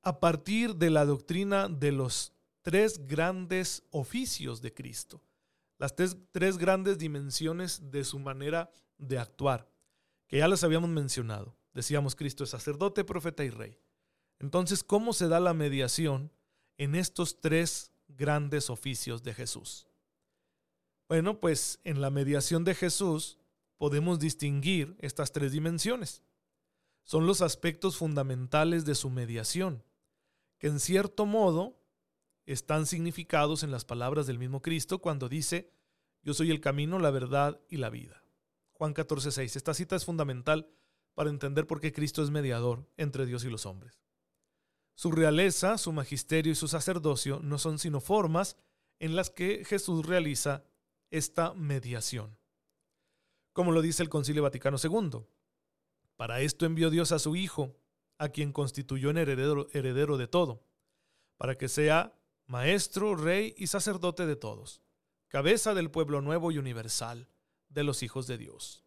a 0.00 0.20
partir 0.20 0.76
de 0.76 0.88
la 0.88 1.04
doctrina 1.04 1.68
de 1.68 1.92
los 1.92 2.32
tres 2.62 3.06
grandes 3.06 3.82
oficios 3.90 4.62
de 4.62 4.72
Cristo, 4.72 5.22
las 5.78 5.94
tres, 5.96 6.58
grandes 6.58 6.98
dimensiones 6.98 7.90
de 7.90 8.04
su 8.04 8.18
manera 8.18 8.72
de 8.98 9.18
actuar, 9.18 9.68
que 10.28 10.38
ya 10.38 10.48
las 10.48 10.64
habíamos 10.64 10.90
mencionado. 10.90 11.56
Decíamos, 11.74 12.14
Cristo 12.14 12.44
es 12.44 12.50
sacerdote, 12.50 13.04
profeta 13.04 13.44
y 13.44 13.50
rey. 13.50 13.78
Entonces, 14.38 14.84
¿cómo 14.84 15.12
se 15.12 15.28
da 15.28 15.40
la 15.40 15.54
mediación 15.54 16.32
en 16.76 16.94
estos 16.94 17.40
tres 17.40 17.92
grandes 18.08 18.70
oficios 18.70 19.22
de 19.22 19.34
Jesús? 19.34 19.88
Bueno, 21.08 21.40
pues 21.40 21.80
en 21.84 22.00
la 22.00 22.10
mediación 22.10 22.64
de 22.64 22.74
Jesús 22.74 23.38
podemos 23.76 24.18
distinguir 24.20 24.96
estas 25.00 25.32
tres 25.32 25.52
dimensiones. 25.52 26.22
Son 27.04 27.26
los 27.26 27.42
aspectos 27.42 27.96
fundamentales 27.96 28.84
de 28.84 28.94
su 28.94 29.10
mediación, 29.10 29.82
que 30.58 30.68
en 30.68 30.78
cierto 30.78 31.26
modo 31.26 31.81
están 32.46 32.86
significados 32.86 33.62
en 33.62 33.70
las 33.70 33.84
palabras 33.84 34.26
del 34.26 34.38
mismo 34.38 34.62
Cristo 34.62 35.00
cuando 35.00 35.28
dice, 35.28 35.70
yo 36.22 36.34
soy 36.34 36.50
el 36.50 36.60
camino, 36.60 36.98
la 36.98 37.10
verdad 37.10 37.60
y 37.68 37.76
la 37.76 37.90
vida. 37.90 38.22
Juan 38.72 38.94
14:6. 38.94 39.56
Esta 39.56 39.74
cita 39.74 39.96
es 39.96 40.04
fundamental 40.04 40.68
para 41.14 41.30
entender 41.30 41.66
por 41.66 41.80
qué 41.80 41.92
Cristo 41.92 42.22
es 42.22 42.30
mediador 42.30 42.88
entre 42.96 43.26
Dios 43.26 43.44
y 43.44 43.50
los 43.50 43.66
hombres. 43.66 44.02
Su 44.94 45.10
realeza, 45.10 45.78
su 45.78 45.92
magisterio 45.92 46.52
y 46.52 46.56
su 46.56 46.68
sacerdocio 46.68 47.40
no 47.42 47.58
son 47.58 47.78
sino 47.78 48.00
formas 48.00 48.56
en 48.98 49.16
las 49.16 49.30
que 49.30 49.64
Jesús 49.64 50.06
realiza 50.06 50.64
esta 51.10 51.54
mediación. 51.54 52.38
Como 53.52 53.72
lo 53.72 53.82
dice 53.82 54.02
el 54.02 54.08
Concilio 54.08 54.42
Vaticano 54.42 54.78
II, 54.82 55.26
para 56.16 56.40
esto 56.40 56.66
envió 56.66 56.90
Dios 56.90 57.12
a 57.12 57.18
su 57.18 57.36
Hijo, 57.36 57.76
a 58.18 58.28
quien 58.28 58.52
constituyó 58.52 59.10
en 59.10 59.18
heredero, 59.18 59.68
heredero 59.72 60.16
de 60.16 60.28
todo, 60.28 60.64
para 61.36 61.58
que 61.58 61.68
sea 61.68 62.14
maestro, 62.52 63.16
rey 63.16 63.54
y 63.56 63.68
sacerdote 63.68 64.26
de 64.26 64.36
todos, 64.36 64.82
cabeza 65.28 65.72
del 65.72 65.90
pueblo 65.90 66.20
nuevo 66.20 66.52
y 66.52 66.58
universal, 66.58 67.26
de 67.70 67.82
los 67.82 68.02
hijos 68.02 68.26
de 68.26 68.36
Dios. 68.36 68.84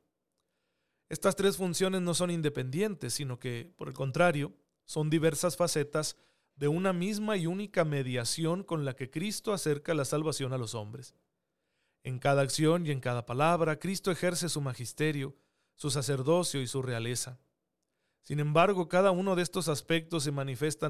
Estas 1.10 1.36
tres 1.36 1.57
funciones 1.57 2.03
no 2.03 2.13
son 2.13 2.29
independientes, 2.29 3.15
sino 3.15 3.39
que, 3.39 3.74
por 3.75 3.88
el 3.88 3.95
contrario, 3.95 4.53
son 4.86 5.10
diversas 5.10 5.57
facetas 5.57 6.15
de 6.55 6.67
una 6.67 6.93
misma 6.93 7.38
y 7.38 7.48
única 7.48 7.86
mediación 7.86 8.63
con 8.63 8.86
la 8.86 8.95
que 8.95 9.10
Cristo 9.10 9.51
acerca 9.51 9.95
la 9.95 10.05
salvación 10.05 10.53
a 10.53 10.60
los 10.60 10.75
hombres. 10.75 11.15
En 12.03 12.19
cada 12.19 12.43
acción 12.43 12.86
y 12.86 12.91
en 12.91 13.00
cada 13.00 13.25
palabra, 13.25 13.79
Cristo 13.79 14.12
ejerce 14.12 14.48
su 14.48 14.62
magisterio, 14.62 15.36
su 15.74 15.89
sacerdocio 15.89 16.62
y 16.62 16.67
su 16.67 16.84
realeza. 16.84 17.39
Sin 18.22 18.39
embargo, 18.39 18.88
cada 18.89 19.10
uno 19.10 19.36
de 19.36 19.41
estos 19.41 19.69
aspectos 19.69 20.22
se, 20.22 20.31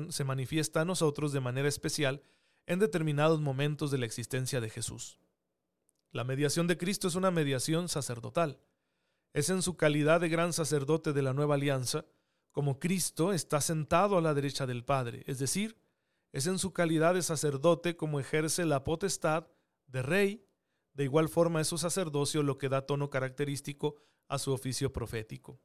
se 0.09 0.23
manifiesta 0.25 0.81
a 0.81 0.85
nosotros 0.85 1.31
de 1.31 1.39
manera 1.39 1.69
especial 1.69 2.21
en 2.65 2.79
determinados 2.79 3.41
momentos 3.41 3.91
de 3.91 3.97
la 3.97 4.05
existencia 4.05 4.61
de 4.61 4.69
Jesús. 4.69 5.19
La 6.11 6.23
mediación 6.23 6.67
de 6.67 6.77
Cristo 6.77 7.07
es 7.07 7.15
una 7.15 7.31
mediación 7.31 7.89
sacerdotal. 7.89 8.59
Es 9.33 9.49
en 9.49 9.61
su 9.61 9.75
calidad 9.75 10.21
de 10.21 10.29
gran 10.29 10.53
sacerdote 10.53 11.13
de 11.13 11.21
la 11.21 11.33
nueva 11.33 11.55
alianza 11.55 12.05
como 12.55 12.79
Cristo 12.79 13.33
está 13.33 13.59
sentado 13.59 14.17
a 14.17 14.21
la 14.21 14.33
derecha 14.33 14.65
del 14.65 14.85
Padre, 14.85 15.25
es 15.27 15.39
decir, 15.39 15.77
es 16.31 16.47
en 16.47 16.57
su 16.57 16.71
calidad 16.71 17.13
de 17.13 17.21
sacerdote 17.21 17.97
como 17.97 18.17
ejerce 18.17 18.63
la 18.63 18.85
potestad 18.85 19.47
de 19.87 20.01
rey, 20.01 20.47
de 20.93 21.03
igual 21.03 21.27
forma 21.27 21.59
es 21.59 21.67
su 21.67 21.77
sacerdocio 21.77 22.43
lo 22.43 22.57
que 22.57 22.69
da 22.69 22.85
tono 22.85 23.09
característico 23.09 23.97
a 24.29 24.39
su 24.39 24.53
oficio 24.53 24.93
profético. 24.93 25.59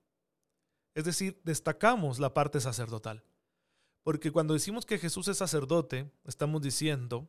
Es 0.92 1.04
decir, 1.04 1.40
destacamos 1.44 2.18
la 2.18 2.34
parte 2.34 2.60
sacerdotal, 2.60 3.22
porque 4.02 4.30
cuando 4.30 4.54
decimos 4.54 4.86
que 4.86 4.98
Jesús 4.98 5.28
es 5.28 5.38
sacerdote, 5.38 6.10
estamos 6.24 6.62
diciendo 6.62 7.28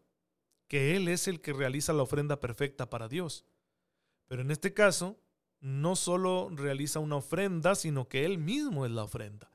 que 0.68 0.96
Él 0.96 1.08
es 1.08 1.28
el 1.28 1.42
que 1.42 1.54
realiza 1.54 1.94
la 1.94 2.04
ofrenda 2.04 2.40
perfecta 2.40 2.90
para 2.90 3.08
Dios. 3.08 3.46
Pero 4.28 4.42
en 4.42 4.52
este 4.52 4.74
caso, 4.74 5.20
no 5.60 5.96
solo 5.96 6.50
realiza 6.50 7.00
una 7.00 7.18
ofrenda, 7.18 7.76
sino 7.76 8.08
que 8.08 8.26
Él 8.26 8.38
mismo 8.38 8.86
es 8.86 8.92
la 8.92 9.04
ofrenda. 9.04 9.52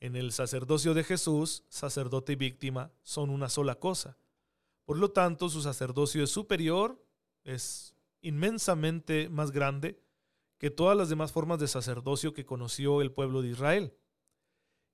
En 0.00 0.14
el 0.14 0.32
sacerdocio 0.32 0.94
de 0.94 1.02
Jesús, 1.02 1.64
sacerdote 1.68 2.34
y 2.34 2.36
víctima 2.36 2.92
son 3.02 3.30
una 3.30 3.48
sola 3.48 3.76
cosa. 3.76 4.16
Por 4.84 4.98
lo 4.98 5.10
tanto, 5.10 5.48
su 5.48 5.60
sacerdocio 5.60 6.22
es 6.22 6.30
superior, 6.30 7.02
es 7.42 7.94
inmensamente 8.20 9.28
más 9.28 9.50
grande 9.50 10.00
que 10.58 10.70
todas 10.70 10.96
las 10.96 11.08
demás 11.08 11.32
formas 11.32 11.58
de 11.58 11.68
sacerdocio 11.68 12.32
que 12.32 12.46
conoció 12.46 13.00
el 13.00 13.12
pueblo 13.12 13.42
de 13.42 13.48
Israel. 13.48 13.94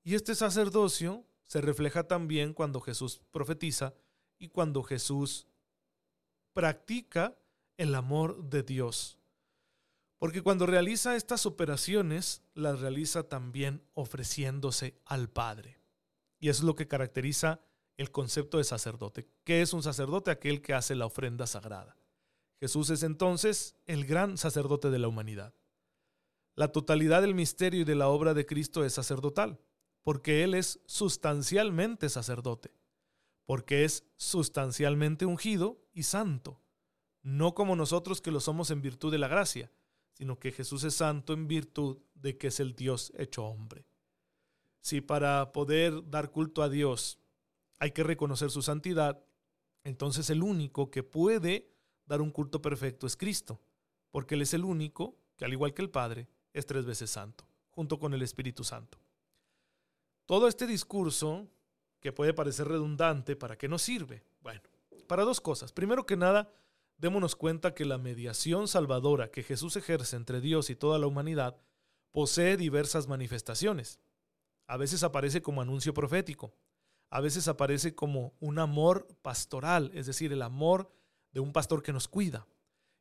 Y 0.05 0.15
este 0.15 0.35
sacerdocio 0.35 1.25
se 1.45 1.61
refleja 1.61 2.07
también 2.07 2.53
cuando 2.53 2.81
Jesús 2.81 3.23
profetiza 3.31 3.95
y 4.39 4.49
cuando 4.49 4.83
Jesús 4.83 5.49
practica 6.53 7.37
el 7.79 7.95
amor 7.95 8.45
de 8.45 8.63
Dios. 8.63 9.19
Porque 10.19 10.43
cuando 10.43 10.67
realiza 10.67 11.17
estas 11.17 11.47
operaciones, 11.47 12.43
las 12.55 12.81
realiza 12.81 13.29
también 13.29 13.83
ofreciéndose 13.95 14.95
al 15.05 15.29
Padre. 15.29 15.81
Y 16.39 16.51
es 16.51 16.63
lo 16.63 16.75
que 16.75 16.87
caracteriza 16.87 17.61
el 17.97 18.11
concepto 18.11 18.59
de 18.59 18.65
sacerdote. 18.65 19.27
¿Qué 19.45 19.63
es 19.63 19.73
un 19.73 19.83
sacerdote? 19.83 20.31
Aquel 20.31 20.63
que 20.63 20.75
hace 20.75 20.95
la 20.95 21.07
ofrenda 21.07 21.47
sagrada. 21.47 21.97
Jesús 22.61 22.91
es 22.91 23.03
entonces 23.03 23.77
el 23.87 24.05
gran 24.07 24.37
sacerdote 24.39 24.91
de 24.91 24.99
la 24.99 25.09
humanidad. 25.09 25.55
La 26.57 26.69
totalidad 26.69 27.23
del 27.23 27.35
misterio 27.35 27.81
y 27.81 27.85
de 27.85 27.95
la 27.95 28.09
obra 28.09 28.33
de 28.33 28.47
Cristo 28.47 28.85
es 28.85 28.93
sacerdotal, 28.93 29.59
porque 30.05 30.45
Él 30.45 30.55
es 30.55 30.79
sustancialmente 30.87 32.09
sacerdote, 32.09 32.71
porque 33.45 33.85
es 33.85 34.05
sustancialmente 34.17 35.27
ungido 35.27 35.83
y 35.93 36.05
santo, 36.05 36.61
no 37.23 37.55
como 37.55 37.75
nosotros 37.75 38.21
que 38.21 38.31
lo 38.31 38.39
somos 38.39 38.71
en 38.71 38.83
virtud 38.83 39.11
de 39.11 39.19
la 39.19 39.27
gracia 39.27 39.73
sino 40.15 40.39
que 40.39 40.53
Jesús 40.53 40.85
es 40.85 40.95
santo 40.95 41.33
en 41.33 41.47
virtud 41.49 41.99
de 42.15 42.39
que 42.39 42.47
es 42.47 42.61
el 42.61 42.75
Dios 42.75 43.13
hecho 43.17 43.45
hombre. 43.45 43.85
Si 44.81 45.01
para 45.01 45.53
poder 45.53 46.09
dar 46.09 46.31
culto 46.31 46.63
a 46.63 46.69
Dios 46.69 47.19
hay 47.79 47.91
que 47.91 48.05
reconocer 48.05 48.51
su 48.51 48.63
santidad, 48.63 49.23
entonces 49.83 50.31
el 50.31 50.43
único 50.43 50.91
que 50.91 51.03
puede 51.03 51.75
dar 52.07 52.21
un 52.21 52.31
culto 52.31 52.63
perfecto 52.63 53.07
es 53.07 53.17
Cristo, 53.17 53.61
porque 54.11 54.37
Él 54.37 54.43
es 54.43 54.55
el 54.55 54.65
único 54.65 55.19
que, 55.37 55.45
al 55.45 55.53
igual 55.53 55.75
que 55.75 55.83
el 55.83 55.91
Padre, 55.91 56.29
es 56.53 56.65
tres 56.65 56.85
veces 56.85 57.11
santo, 57.11 57.45
junto 57.71 57.99
con 57.99 58.15
el 58.15 58.23
Espíritu 58.23 58.63
Santo. 58.63 58.99
Todo 60.26 60.49
este 60.49 60.66
discurso, 60.66 61.49
que 62.00 62.12
puede 62.12 62.35
parecer 62.35 62.69
redundante, 62.69 63.37
¿para 63.37 63.57
qué 63.57 63.69
nos 63.69 63.83
sirve? 63.83 64.23
Bueno, 64.40 64.61
para 65.07 65.25
dos 65.25 65.40
cosas. 65.40 65.73
Primero 65.73 66.07
que 66.07 66.16
nada, 66.16 66.50
démonos 66.99 67.37
cuenta 67.37 67.75
que 67.75 67.85
la 67.85 67.99
mediación 67.99 68.69
salvadora 68.69 69.31
que 69.31 69.43
Jesús 69.43 69.76
ejerce 69.76 70.16
entre 70.16 70.40
Dios 70.40 70.71
y 70.71 70.76
toda 70.76 70.99
la 70.99 71.07
humanidad 71.07 71.57
posee 72.11 72.57
diversas 72.57 73.09
manifestaciones. 73.09 74.00
A 74.66 74.76
veces 74.76 75.02
aparece 75.02 75.43
como 75.43 75.61
anuncio 75.61 75.93
profético, 75.93 76.54
a 77.11 77.21
veces 77.21 77.49
aparece 77.49 77.95
como 77.95 78.35
un 78.40 78.59
amor 78.59 79.07
pastoral, 79.23 79.90
es 79.95 80.07
decir, 80.07 80.33
el 80.33 80.43
amor 80.43 80.90
de 81.33 81.40
un 81.40 81.52
pastor 81.52 81.83
que 81.83 81.93
nos 81.93 82.09
cuida. 82.09 82.47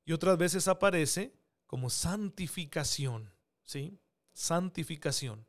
Y 0.06 0.12
otras 0.12 0.38
veces 0.38 0.68
aparece 0.68 1.34
como 1.68 1.90
santificación, 1.90 3.32
¿sí? 3.64 3.98
Santificación. 4.34 5.46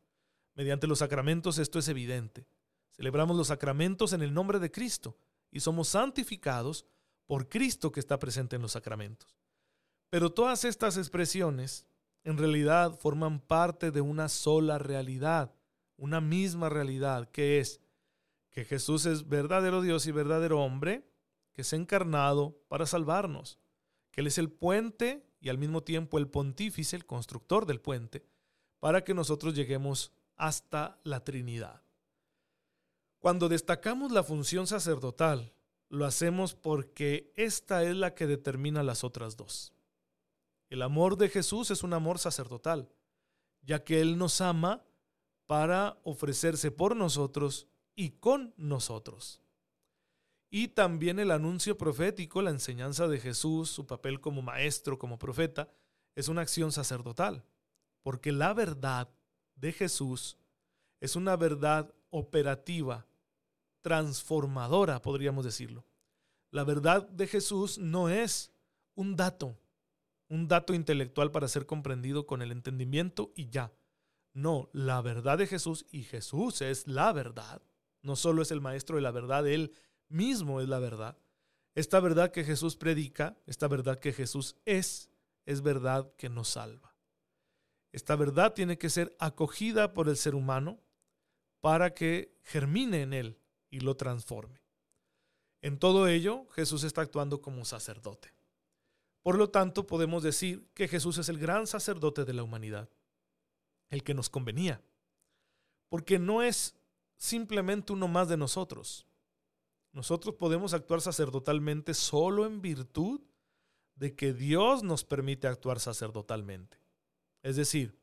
Mediante 0.55 0.87
los 0.87 1.01
sacramentos 1.01 1.59
esto 1.59 1.79
es 1.79 1.89
evidente. 1.89 2.47
Celebramos 2.91 3.37
los 3.37 3.49
sacramentos 3.49 4.13
en 4.13 4.23
el 4.23 4.33
nombre 4.33 4.59
de 4.59 4.71
Cristo 4.71 5.17
y 5.51 5.61
somos 5.61 5.89
santificados 5.89 6.87
por 7.27 7.49
Cristo 7.49 7.91
que 7.91 8.01
está 8.01 8.19
presente 8.19 8.57
en 8.57 8.63
los 8.63 8.73
sacramentos. 8.73 9.37
Pero 10.11 10.33
todas 10.33 10.65
estas 10.65 10.97
expresiones 10.97 11.87
en 12.23 12.39
realidad 12.39 12.97
forman 12.99 13.41
parte 13.41 13.91
de 13.91 14.01
una 14.01 14.29
sola 14.29 14.79
realidad, 14.79 15.55
una 15.97 16.21
misma 16.21 16.69
realidad, 16.69 17.29
que 17.31 17.59
es 17.59 17.81
que 18.51 18.65
Jesús 18.65 19.07
es 19.07 19.29
verdadero 19.29 19.83
Dios 19.83 20.07
y 20.07 20.13
verdadero 20.13 20.61
hombre, 20.61 21.05
que 21.53 21.65
se 21.65 21.75
ha 21.75 21.79
encarnado 21.79 22.63
para 22.69 22.87
salvarnos, 22.87 23.59
que 24.11 24.21
Él 24.21 24.29
es 24.29 24.39
el 24.39 24.51
puente 24.51 25.27
y 25.41 25.49
al 25.49 25.59
mismo 25.59 25.83
tiempo 25.83 26.19
el 26.19 26.29
pontífice, 26.29 26.95
el 26.95 27.07
constructor 27.07 27.67
del 27.67 27.81
puente, 27.81 28.25
para 28.79 29.03
que 29.03 29.15
nosotros 29.15 29.55
lleguemos 29.55 30.13
hasta 30.37 30.99
la 31.05 31.25
Trinidad. 31.25 31.83
Cuando 33.19 33.49
destacamos 33.49 34.13
la 34.13 34.23
función 34.23 34.67
sacerdotal 34.67 35.55
lo 35.89 36.05
hacemos 36.05 36.55
porque 36.55 37.33
esta 37.37 37.85
es 37.85 37.95
la 37.95 38.15
que 38.15 38.27
determina 38.27 38.83
las 38.83 39.05
otras 39.05 39.37
dos. 39.37 39.73
El 40.69 40.83
amor 40.83 41.17
de 41.17 41.29
Jesús 41.29 41.71
es 41.71 41.83
un 41.83 41.93
amor 41.93 42.19
sacerdotal, 42.19 42.89
ya 43.63 43.85
que 43.85 44.01
Él 44.01 44.19
nos 44.19 44.41
ama 44.41 44.85
para 45.47 45.99
ofrecerse 46.03 46.71
por 46.71 46.97
nosotros 46.97 47.69
y 47.95 48.11
con 48.11 48.55
nosotros. 48.57 49.41
Y 50.51 50.69
también 50.69 51.19
el 51.19 51.31
anuncio 51.31 51.77
profético, 51.77 52.43
la 52.43 52.51
enseñanza 52.51 53.09
de 53.09 53.21
Jesús, 53.21 53.71
su 53.71 53.87
papel 53.87 54.21
como 54.21 54.43
maestro, 54.43 54.99
como 54.99 55.19
profeta, 55.19 55.69
es 56.15 56.29
una 56.29 56.43
acción 56.43 56.73
sacerdotal, 56.73 57.45
porque 58.03 58.33
la 58.33 58.53
verdad 58.55 59.09
de 59.65 59.73
Jesús 59.73 60.37
es 61.01 61.17
una 61.17 61.37
verdad 61.37 61.91
operativa, 62.11 63.07
transformadora, 63.81 65.01
podríamos 65.01 65.43
decirlo. 65.47 65.87
La 66.51 66.65
verdad 66.65 67.09
de 67.09 67.27
Jesús 67.27 67.79
no 67.79 68.11
es 68.11 68.53
un 68.95 69.17
dato, 69.17 69.59
un 70.29 70.49
dato 70.49 70.75
intelectual 70.75 71.31
para 71.31 71.49
ser 71.49 71.65
comprendido 71.65 72.27
con 72.27 72.43
el 72.43 72.53
entendimiento 72.53 73.33
y 73.35 73.49
ya. 73.49 73.73
No, 74.35 74.69
la 74.75 75.01
verdad 75.01 75.39
de 75.39 75.47
Jesús 75.47 75.87
y 75.91 76.03
Jesús 76.03 76.61
es 76.61 76.87
la 76.87 77.15
verdad. 77.15 77.63
No 78.03 78.17
solo 78.17 78.43
es 78.43 78.51
el 78.51 78.61
maestro 78.61 78.97
de 78.97 79.03
la 79.03 79.13
verdad, 79.13 79.47
Él 79.47 79.73
mismo 80.09 80.61
es 80.61 80.69
la 80.69 80.79
verdad. 80.79 81.17
Esta 81.75 82.01
verdad 82.01 82.33
que 82.33 82.45
Jesús 82.45 82.77
predica, 82.77 83.39
esta 83.47 83.67
verdad 83.67 83.99
que 83.99 84.13
Jesús 84.13 84.57
es, 84.67 85.09
es 85.47 85.63
verdad 85.63 86.13
que 86.19 86.29
nos 86.29 86.49
salva. 86.49 86.94
Esta 87.95 88.17
verdad 88.17 88.55
tiene 88.55 88.77
que 88.77 88.91
ser 88.91 89.15
acogida 89.21 89.95
por 89.95 90.09
el 90.09 90.17
ser 90.17 90.35
humano 90.35 90.81
para 91.61 91.95
que 91.95 92.37
germine 92.43 93.03
en 93.03 93.13
él 93.13 93.39
y 93.71 93.79
lo 93.79 93.97
transforme. 93.97 94.65
En 95.63 95.79
todo 95.79 96.09
ello, 96.09 96.49
Jesús 96.51 96.83
está 96.83 97.03
actuando 97.03 97.41
como 97.41 97.65
sacerdote. 97.65 98.35
Por 99.23 99.39
lo 99.39 99.51
tanto, 99.51 99.87
podemos 99.87 100.25
decir 100.25 100.69
que 100.75 100.89
Jesús 100.89 101.19
es 101.19 101.29
el 101.29 101.39
gran 101.39 101.69
sacerdote 101.69 102.25
de 102.25 102.35
la 102.35 102.43
humanidad, 102.43 102.91
el 103.91 104.03
que 104.03 104.13
nos 104.13 104.29
convenía, 104.29 104.83
porque 105.89 106.19
no 106.19 106.43
es 106.43 106.75
simplemente 107.17 107.93
uno 107.93 108.09
más 108.09 108.29
de 108.29 108.37
nosotros. 108.37 109.07
Nosotros 109.93 110.35
podemos 110.35 110.75
actuar 110.75 111.01
sacerdotalmente 111.01 111.95
solo 111.95 112.45
en 112.45 112.61
virtud 112.61 113.21
de 113.95 114.17
que 114.17 114.33
Dios 114.33 114.83
nos 114.83 115.05
permite 115.05 115.47
actuar 115.47 115.79
sacerdotalmente. 115.79 116.84
Es 117.45 117.57
decir, 117.57 118.01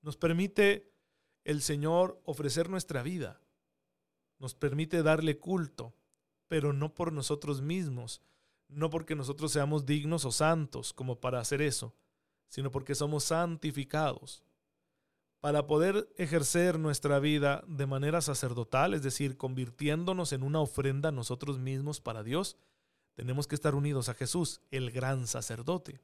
nos 0.00 0.16
permite 0.16 0.90
el 1.44 1.60
Señor 1.60 2.20
ofrecer 2.24 2.70
nuestra 2.70 3.02
vida, 3.02 3.38
nos 4.38 4.54
permite 4.54 5.02
darle 5.02 5.38
culto, 5.38 5.94
pero 6.48 6.72
no 6.72 6.94
por 6.94 7.12
nosotros 7.12 7.60
mismos, 7.60 8.22
no 8.66 8.88
porque 8.88 9.14
nosotros 9.14 9.52
seamos 9.52 9.84
dignos 9.84 10.24
o 10.24 10.32
santos 10.32 10.94
como 10.94 11.20
para 11.20 11.38
hacer 11.38 11.60
eso, 11.60 11.94
sino 12.48 12.70
porque 12.70 12.94
somos 12.94 13.24
santificados. 13.24 14.42
Para 15.40 15.66
poder 15.66 16.10
ejercer 16.16 16.78
nuestra 16.78 17.18
vida 17.18 17.62
de 17.68 17.86
manera 17.86 18.22
sacerdotal, 18.22 18.94
es 18.94 19.02
decir, 19.02 19.36
convirtiéndonos 19.36 20.32
en 20.32 20.42
una 20.42 20.60
ofrenda 20.60 21.12
nosotros 21.12 21.58
mismos 21.58 22.00
para 22.00 22.22
Dios, 22.22 22.56
tenemos 23.14 23.46
que 23.46 23.54
estar 23.54 23.74
unidos 23.74 24.08
a 24.08 24.14
Jesús, 24.14 24.62
el 24.70 24.90
gran 24.90 25.26
sacerdote, 25.26 26.00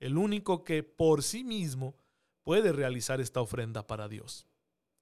el 0.00 0.16
único 0.16 0.64
que 0.64 0.82
por 0.82 1.22
sí 1.22 1.44
mismo 1.44 1.94
puede 2.44 2.72
realizar 2.72 3.20
esta 3.20 3.40
ofrenda 3.40 3.86
para 3.86 4.08
Dios 4.08 4.46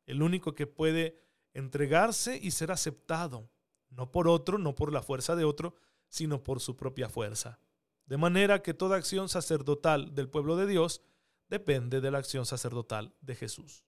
el 0.06 0.22
único 0.22 0.54
que 0.54 0.66
puede 0.66 1.20
entregarse 1.54 2.38
y 2.40 2.50
ser 2.50 2.70
aceptado, 2.70 3.50
no 3.90 4.11
por 4.11 4.28
otro, 4.28 4.58
no 4.58 4.75
por 4.75 4.92
la 4.92 5.02
fuerza 5.02 5.37
de 5.37 5.44
otro, 5.44 5.75
sino 6.08 6.42
por 6.42 6.61
su 6.61 6.76
propia 6.76 7.08
fuerza. 7.08 7.58
De 8.06 8.16
manera 8.16 8.62
que 8.62 8.75
toda 8.75 8.96
acción 8.96 9.28
sacerdotal 9.28 10.14
del 10.14 10.28
pueblo 10.28 10.56
de 10.56 10.66
Dios 10.66 11.02
depende 11.49 12.00
de 12.00 12.11
la 12.11 12.18
acción 12.18 12.46
sacerdotal 12.46 13.14
de 13.20 13.37
Jesús. 13.37 13.84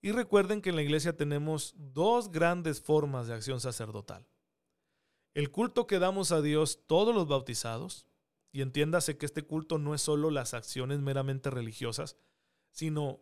Y 0.00 0.12
recuerden 0.12 0.62
que 0.62 0.70
en 0.70 0.76
la 0.76 0.82
iglesia 0.82 1.16
tenemos 1.16 1.74
dos 1.76 2.30
grandes 2.30 2.80
formas 2.80 3.28
de 3.28 3.34
acción 3.34 3.60
sacerdotal. 3.60 4.26
El 5.34 5.50
culto 5.50 5.86
que 5.86 5.98
damos 5.98 6.32
a 6.32 6.42
Dios 6.42 6.80
todos 6.86 7.14
los 7.14 7.28
bautizados, 7.28 8.06
y 8.50 8.62
entiéndase 8.62 9.16
que 9.16 9.26
este 9.26 9.42
culto 9.42 9.78
no 9.78 9.94
es 9.94 10.02
solo 10.02 10.30
las 10.30 10.54
acciones 10.54 11.00
meramente 11.00 11.50
religiosas, 11.50 12.16
sino 12.72 13.20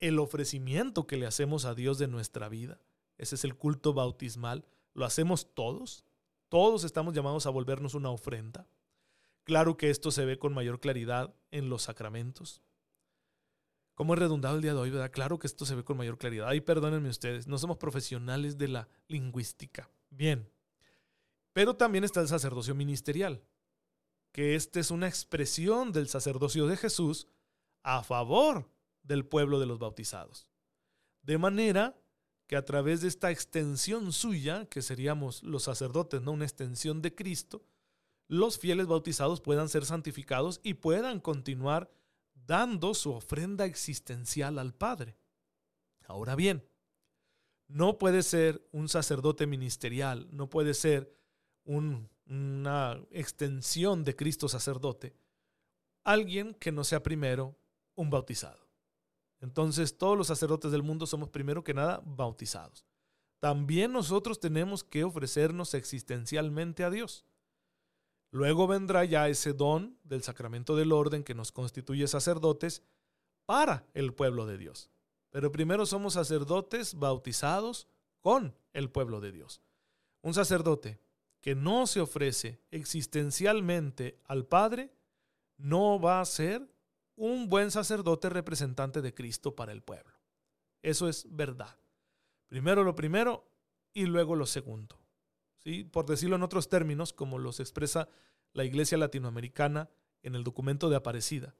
el 0.00 0.18
ofrecimiento 0.18 1.06
que 1.06 1.16
le 1.16 1.26
hacemos 1.26 1.64
a 1.64 1.74
Dios 1.74 1.98
de 1.98 2.08
nuestra 2.08 2.48
vida. 2.48 2.80
Ese 3.16 3.36
es 3.36 3.44
el 3.44 3.56
culto 3.56 3.94
bautismal. 3.94 4.66
Lo 4.92 5.04
hacemos 5.04 5.54
todos. 5.54 6.04
Todos 6.48 6.84
estamos 6.84 7.14
llamados 7.14 7.46
a 7.46 7.50
volvernos 7.50 7.94
una 7.94 8.10
ofrenda. 8.10 8.68
Claro 9.44 9.76
que 9.76 9.90
esto 9.90 10.10
se 10.10 10.24
ve 10.24 10.38
con 10.38 10.52
mayor 10.52 10.80
claridad 10.80 11.34
en 11.50 11.68
los 11.68 11.82
sacramentos. 11.82 12.62
Como 13.94 14.12
he 14.12 14.16
redundado 14.16 14.56
el 14.56 14.62
día 14.62 14.74
de 14.74 14.78
hoy, 14.78 14.90
¿verdad? 14.90 15.10
Claro 15.10 15.38
que 15.38 15.46
esto 15.46 15.64
se 15.64 15.74
ve 15.74 15.84
con 15.84 15.96
mayor 15.96 16.18
claridad. 16.18 16.48
Ay, 16.48 16.60
perdónenme 16.60 17.08
ustedes, 17.08 17.48
no 17.48 17.58
somos 17.58 17.78
profesionales 17.78 18.56
de 18.56 18.68
la 18.68 18.88
lingüística. 19.08 19.90
Bien. 20.10 20.48
Pero 21.52 21.74
también 21.74 22.04
está 22.04 22.20
el 22.20 22.28
sacerdocio 22.28 22.74
ministerial, 22.74 23.42
que 24.30 24.54
esta 24.54 24.78
es 24.78 24.92
una 24.92 25.08
expresión 25.08 25.90
del 25.90 26.08
sacerdocio 26.08 26.66
de 26.66 26.76
Jesús 26.76 27.26
a 27.82 28.04
favor 28.04 28.68
del 29.08 29.26
pueblo 29.26 29.58
de 29.58 29.66
los 29.66 29.78
bautizados. 29.78 30.46
De 31.22 31.38
manera 31.38 31.98
que 32.46 32.56
a 32.56 32.64
través 32.64 33.00
de 33.00 33.08
esta 33.08 33.30
extensión 33.30 34.12
suya, 34.12 34.66
que 34.66 34.82
seríamos 34.82 35.42
los 35.42 35.64
sacerdotes, 35.64 36.22
no 36.22 36.32
una 36.32 36.44
extensión 36.44 37.02
de 37.02 37.14
Cristo, 37.14 37.64
los 38.28 38.58
fieles 38.58 38.86
bautizados 38.86 39.40
puedan 39.40 39.68
ser 39.68 39.84
santificados 39.84 40.60
y 40.62 40.74
puedan 40.74 41.20
continuar 41.20 41.90
dando 42.34 42.94
su 42.94 43.12
ofrenda 43.12 43.64
existencial 43.64 44.58
al 44.58 44.74
Padre. 44.74 45.16
Ahora 46.06 46.34
bien, 46.36 46.66
no 47.66 47.98
puede 47.98 48.22
ser 48.22 48.66
un 48.72 48.88
sacerdote 48.88 49.46
ministerial, 49.46 50.28
no 50.30 50.48
puede 50.48 50.72
ser 50.74 51.14
una 51.64 53.00
extensión 53.10 54.04
de 54.04 54.16
Cristo 54.16 54.48
sacerdote, 54.48 55.14
alguien 56.04 56.54
que 56.54 56.72
no 56.72 56.84
sea 56.84 57.02
primero 57.02 57.58
un 57.94 58.08
bautizado. 58.08 58.67
Entonces 59.40 59.96
todos 59.96 60.16
los 60.16 60.26
sacerdotes 60.26 60.72
del 60.72 60.82
mundo 60.82 61.06
somos 61.06 61.28
primero 61.28 61.62
que 61.62 61.74
nada 61.74 62.02
bautizados. 62.04 62.84
También 63.40 63.92
nosotros 63.92 64.40
tenemos 64.40 64.82
que 64.82 65.04
ofrecernos 65.04 65.74
existencialmente 65.74 66.82
a 66.82 66.90
Dios. 66.90 67.24
Luego 68.30 68.66
vendrá 68.66 69.04
ya 69.04 69.28
ese 69.28 69.52
don 69.52 69.96
del 70.02 70.22
sacramento 70.22 70.76
del 70.76 70.92
orden 70.92 71.22
que 71.22 71.34
nos 71.34 71.52
constituye 71.52 72.06
sacerdotes 72.08 72.82
para 73.46 73.86
el 73.94 74.12
pueblo 74.12 74.44
de 74.44 74.58
Dios. 74.58 74.90
Pero 75.30 75.52
primero 75.52 75.86
somos 75.86 76.14
sacerdotes 76.14 76.94
bautizados 76.94 77.86
con 78.20 78.54
el 78.72 78.90
pueblo 78.90 79.20
de 79.20 79.32
Dios. 79.32 79.62
Un 80.20 80.34
sacerdote 80.34 81.00
que 81.40 81.54
no 81.54 81.86
se 81.86 82.00
ofrece 82.00 82.60
existencialmente 82.70 84.20
al 84.24 84.46
Padre 84.46 84.92
no 85.56 86.00
va 86.00 86.20
a 86.20 86.24
ser 86.24 86.68
un 87.18 87.48
buen 87.48 87.70
sacerdote 87.70 88.30
representante 88.30 89.02
de 89.02 89.12
Cristo 89.12 89.54
para 89.56 89.72
el 89.72 89.82
pueblo. 89.82 90.14
Eso 90.82 91.08
es 91.08 91.26
verdad. 91.28 91.76
Primero 92.46 92.84
lo 92.84 92.94
primero 92.94 93.50
y 93.92 94.06
luego 94.06 94.36
lo 94.36 94.46
segundo. 94.46 95.00
¿Sí? 95.58 95.82
Por 95.82 96.06
decirlo 96.06 96.36
en 96.36 96.44
otros 96.44 96.68
términos, 96.68 97.12
como 97.12 97.38
los 97.38 97.58
expresa 97.58 98.08
la 98.52 98.64
Iglesia 98.64 98.96
Latinoamericana 98.96 99.90
en 100.22 100.36
el 100.36 100.44
documento 100.44 100.88
de 100.88 100.96
Aparecida. 100.96 101.56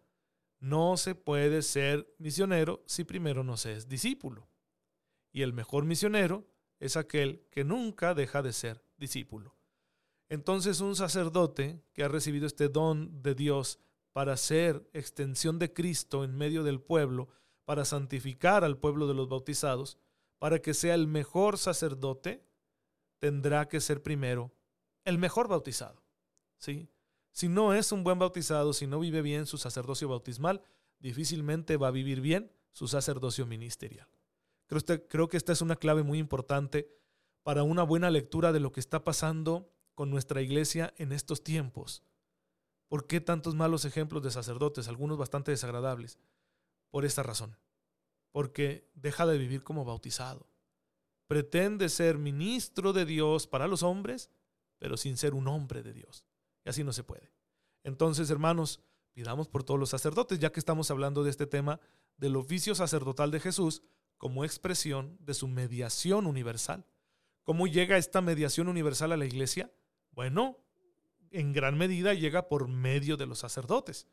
No 0.61 0.97
se 0.97 1.17
puede 1.17 1.63
ser 1.63 2.15
misionero 2.19 2.83
si 2.87 3.03
primero 3.03 3.43
no 3.43 3.57
se 3.57 3.75
es 3.75 3.89
discípulo. 3.89 4.49
Y 5.33 5.43
el 5.43 5.53
mejor 5.53 5.85
misionero 5.85 6.47
es 6.79 6.97
aquel 6.97 7.45
que 7.51 7.65
nunca 7.65 8.15
deja 8.15 8.43
de 8.43 8.53
ser 8.53 8.85
discípulo. 8.97 9.57
Entonces 10.29 10.81
un 10.81 10.95
sacerdote 10.95 11.83
que 11.93 12.05
ha 12.05 12.09
recibido 12.09 12.47
este 12.47 12.69
don 12.69 13.23
de 13.23 13.35
Dios 13.35 13.81
para 14.13 14.37
ser 14.37 14.89
extensión 14.93 15.59
de 15.59 15.73
Cristo 15.73 16.25
en 16.25 16.37
medio 16.37 16.65
del 16.65 16.81
pueblo, 16.81 17.29
para 17.65 17.85
santificar 17.85 18.65
al 18.65 18.79
pueblo 18.79 19.07
de 19.07 19.15
los 19.15 19.29
bautizados, 19.29 19.99
para 20.39 20.61
que 20.61 20.75
sea 20.75 20.95
el 20.95 21.07
mejor 21.07 21.59
sacerdote, 21.59 22.45
tendrá 23.19 23.69
que 23.69 23.81
ser 23.81 24.03
primero 24.03 24.53
el 25.05 25.19
mejor 25.19 25.49
bautizado. 25.49 26.03
¿sí? 26.59 26.89
Si 27.31 27.49
no 27.49 27.75
es 27.75 27.93
un 27.93 28.05
buen 28.05 28.19
bautizado, 28.19 28.73
si 28.73 28.87
no 28.87 29.01
vive 29.01 29.23
bien 29.23 29.47
su 29.47 29.59
sacerdocio 29.59 30.09
bautismal, 30.09 30.63
difícilmente 30.99 31.77
va 31.77 31.89
a 31.89 31.93
vivir 31.93 32.21
bien 32.21 32.53
su 32.73 32.89
sacerdocio 32.89 33.47
ministerial. 33.47 34.09
Creo, 34.67 34.79
este, 34.79 35.07
creo 35.07 35.29
que 35.29 35.37
esta 35.37 35.53
es 35.53 35.63
una 35.63 35.77
clave 35.77 36.03
muy 36.03 36.19
importante 36.19 36.89
para 37.43 37.63
una 37.63 37.83
buena 37.83 38.11
lectura 38.11 38.53
de 38.53 38.61
lo 38.61 38.73
que 38.73 38.81
está 38.81 39.05
pasando 39.05 39.73
con 39.95 40.11
nuestra 40.11 40.43
iglesia 40.43 40.93
en 40.97 41.13
estos 41.13 41.43
tiempos. 41.43 42.03
¿Por 42.89 43.07
qué 43.07 43.21
tantos 43.21 43.55
malos 43.55 43.85
ejemplos 43.85 44.23
de 44.23 44.31
sacerdotes, 44.31 44.89
algunos 44.89 45.19
bastante 45.19 45.51
desagradables? 45.51 46.19
Por 46.91 47.05
esta 47.05 47.23
razón. 47.23 47.57
Porque 48.33 48.91
deja 48.95 49.27
de 49.27 49.39
vivir 49.39 49.63
como 49.63 49.85
bautizado. 49.85 50.49
Pretende 51.27 51.91
ser 51.91 52.17
ministro 52.17 52.95
de 52.95 53.05
Dios 53.05 53.47
para 53.47 53.69
los 53.69 53.83
hombres, 53.83 54.31
pero 54.79 54.97
sin 54.97 55.19
ser 55.19 55.35
un 55.35 55.49
hombre 55.49 55.83
de 55.83 55.93
Dios. 55.93 56.25
Y 56.65 56.71
así 56.71 56.83
no 56.83 56.93
se 56.93 57.05
puede. 57.05 57.31
Entonces, 57.85 58.31
hermanos, 58.31 58.81
pidamos 59.13 59.49
por 59.49 59.65
todos 59.65 59.79
los 59.79 59.91
sacerdotes, 59.91 60.39
ya 60.39 60.51
que 60.51 60.61
estamos 60.61 60.91
hablando 60.91 61.25
de 61.25 61.31
este 61.31 61.47
tema 61.47 61.81
del 62.17 62.37
oficio 62.37 62.75
sacerdotal 62.75 63.31
de 63.31 63.41
Jesús 63.41 63.83
como 64.17 64.45
expresión 64.45 65.17
de 65.21 65.35
su 65.35 65.47
mediación 65.47 66.27
universal. 66.27 66.87
¿Cómo 67.45 67.67
llega 67.67 67.97
esta 67.97 68.21
mediación 68.21 68.69
universal 68.69 69.13
a 69.13 69.17
la 69.17 69.27
iglesia? 69.27 69.73
Bueno, 70.11 70.59
en 71.33 71.53
gran 71.53 71.77
medida 71.77 72.15
llega 72.15 72.49
por 72.49 72.69
medio 72.69 73.17
de 73.17 73.27
los 73.27 73.39
sacerdotes. 73.39 74.07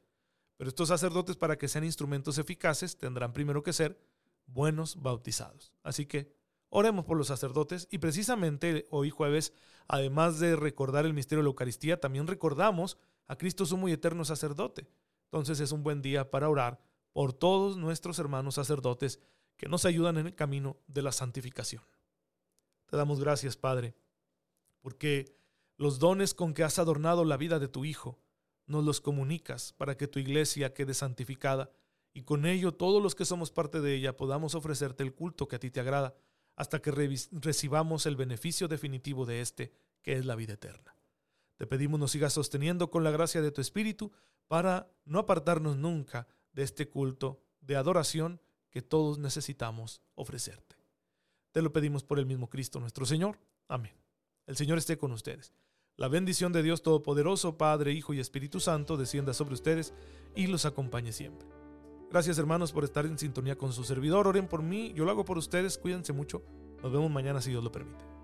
Pero 0.58 0.70
estos 0.70 0.88
sacerdotes, 0.88 1.36
para 1.36 1.58
que 1.58 1.68
sean 1.68 1.84
instrumentos 1.84 2.38
eficaces, 2.38 2.98
tendrán 2.98 3.34
primero 3.34 3.64
que 3.64 3.74
ser 3.74 4.00
buenos 4.46 5.02
bautizados. 5.02 5.74
Así 5.84 6.06
que 6.06 6.34
oremos 6.70 7.06
por 7.06 7.18
los 7.18 7.28
sacerdotes 7.28 7.88
y 7.92 7.98
precisamente 7.98 8.88
hoy 8.90 9.10
jueves, 9.10 9.54
además 9.88 10.40
de 10.40 10.56
recordar 10.56 11.06
el 11.06 11.14
misterio 11.14 11.40
de 11.40 11.44
la 11.44 11.50
Eucaristía, 11.50 12.00
también 12.00 12.28
recordamos 12.28 12.98
a 13.28 13.38
Cristo 13.38 13.66
sumo 13.66 13.90
y 13.90 13.92
eterno 13.92 14.24
sacerdote. 14.24 14.88
Entonces 15.26 15.60
es 15.60 15.72
un 15.72 15.84
buen 15.84 16.02
día 16.02 16.32
para 16.32 16.50
orar 16.50 16.80
por 17.12 17.34
todos 17.34 17.78
nuestros 17.78 18.20
hermanos 18.20 18.56
sacerdotes 18.56 19.20
que 19.58 19.68
nos 19.68 19.86
ayudan 19.86 20.18
en 20.18 20.28
el 20.28 20.36
camino 20.36 20.78
de 20.88 21.02
la 21.02 21.12
santificación. 21.12 21.84
Te 22.88 22.98
damos 22.98 23.20
gracias, 23.20 23.58
Padre, 23.58 23.96
porque 24.82 25.38
los 25.78 26.00
dones 26.00 26.34
con 26.34 26.54
que 26.54 26.64
has 26.64 26.80
adornado 26.80 27.26
la 27.26 27.38
vida 27.38 27.60
de 27.60 27.68
tu 27.68 27.86
Hijo, 27.86 28.20
nos 28.68 28.84
los 28.84 29.02
comunicas 29.02 29.74
para 29.74 29.98
que 29.98 30.08
tu 30.08 30.20
iglesia 30.20 30.74
quede 30.74 30.94
santificada 30.94 31.70
y 32.14 32.24
con 32.24 32.46
ello 32.46 32.74
todos 32.74 33.04
los 33.04 33.14
que 33.14 33.26
somos 33.26 33.52
parte 33.52 33.82
de 33.82 33.96
ella 33.96 34.18
podamos 34.18 34.56
ofrecerte 34.56 35.04
el 35.04 35.14
culto 35.14 35.48
que 35.48 35.58
a 35.58 35.60
ti 35.60 35.70
te 35.70 35.82
agrada 35.82 36.16
hasta 36.56 36.82
que 36.82 36.92
recibamos 36.92 38.06
el 38.06 38.16
beneficio 38.16 38.68
definitivo 38.68 39.26
de 39.26 39.42
éste, 39.42 39.74
que 40.02 40.14
es 40.14 40.26
la 40.26 40.36
vida 40.36 40.54
eterna. 40.54 40.96
Te 41.58 41.68
pedimos 41.68 42.00
nos 42.00 42.12
sigas 42.12 42.34
sosteniendo 42.34 42.90
con 42.90 43.04
la 43.04 43.12
gracia 43.12 43.42
de 43.42 43.52
tu 43.52 43.62
Espíritu 43.62 44.12
para 44.48 44.90
no 45.04 45.20
apartarnos 45.20 45.76
nunca 45.78 46.28
de 46.54 46.64
este 46.64 46.88
culto 46.88 47.42
de 47.60 47.76
adoración 47.76 48.42
que 48.70 48.82
todos 48.82 49.18
necesitamos 49.18 50.02
ofrecerte. 50.16 50.78
Te 51.52 51.62
lo 51.62 51.72
pedimos 51.74 52.04
por 52.04 52.20
el 52.20 52.26
mismo 52.26 52.50
Cristo 52.50 52.80
nuestro 52.80 53.06
Señor. 53.06 53.40
Amén. 53.68 53.94
El 54.46 54.56
Señor 54.58 54.78
esté 54.78 54.98
con 54.98 55.12
ustedes. 55.12 55.54
La 55.98 56.10
bendición 56.10 56.52
de 56.52 56.62
Dios 56.62 56.84
Todopoderoso, 56.84 57.58
Padre, 57.58 57.94
Hijo 57.94 58.14
y 58.14 58.20
Espíritu 58.20 58.60
Santo, 58.60 58.98
descienda 58.98 59.34
sobre 59.34 59.54
ustedes 59.54 59.94
y 60.36 60.48
los 60.48 60.66
acompañe 60.66 61.14
siempre. 61.14 61.48
Gracias 62.12 62.38
hermanos 62.38 62.74
por 62.74 62.84
estar 62.84 63.06
en 63.06 63.18
sintonía 63.18 63.58
con 63.58 63.72
su 63.72 63.86
servidor. 63.86 64.28
Oren 64.28 64.50
por 64.50 64.62
mí, 64.62 64.92
yo 64.94 65.06
lo 65.06 65.12
hago 65.12 65.24
por 65.24 65.38
ustedes. 65.38 65.78
Cuídense 65.78 66.12
mucho. 66.12 66.44
Nos 66.84 66.92
vemos 66.92 67.10
mañana 67.10 67.42
si 67.42 67.52
Dios 67.52 67.64
lo 67.64 67.72
permite. 67.72 68.15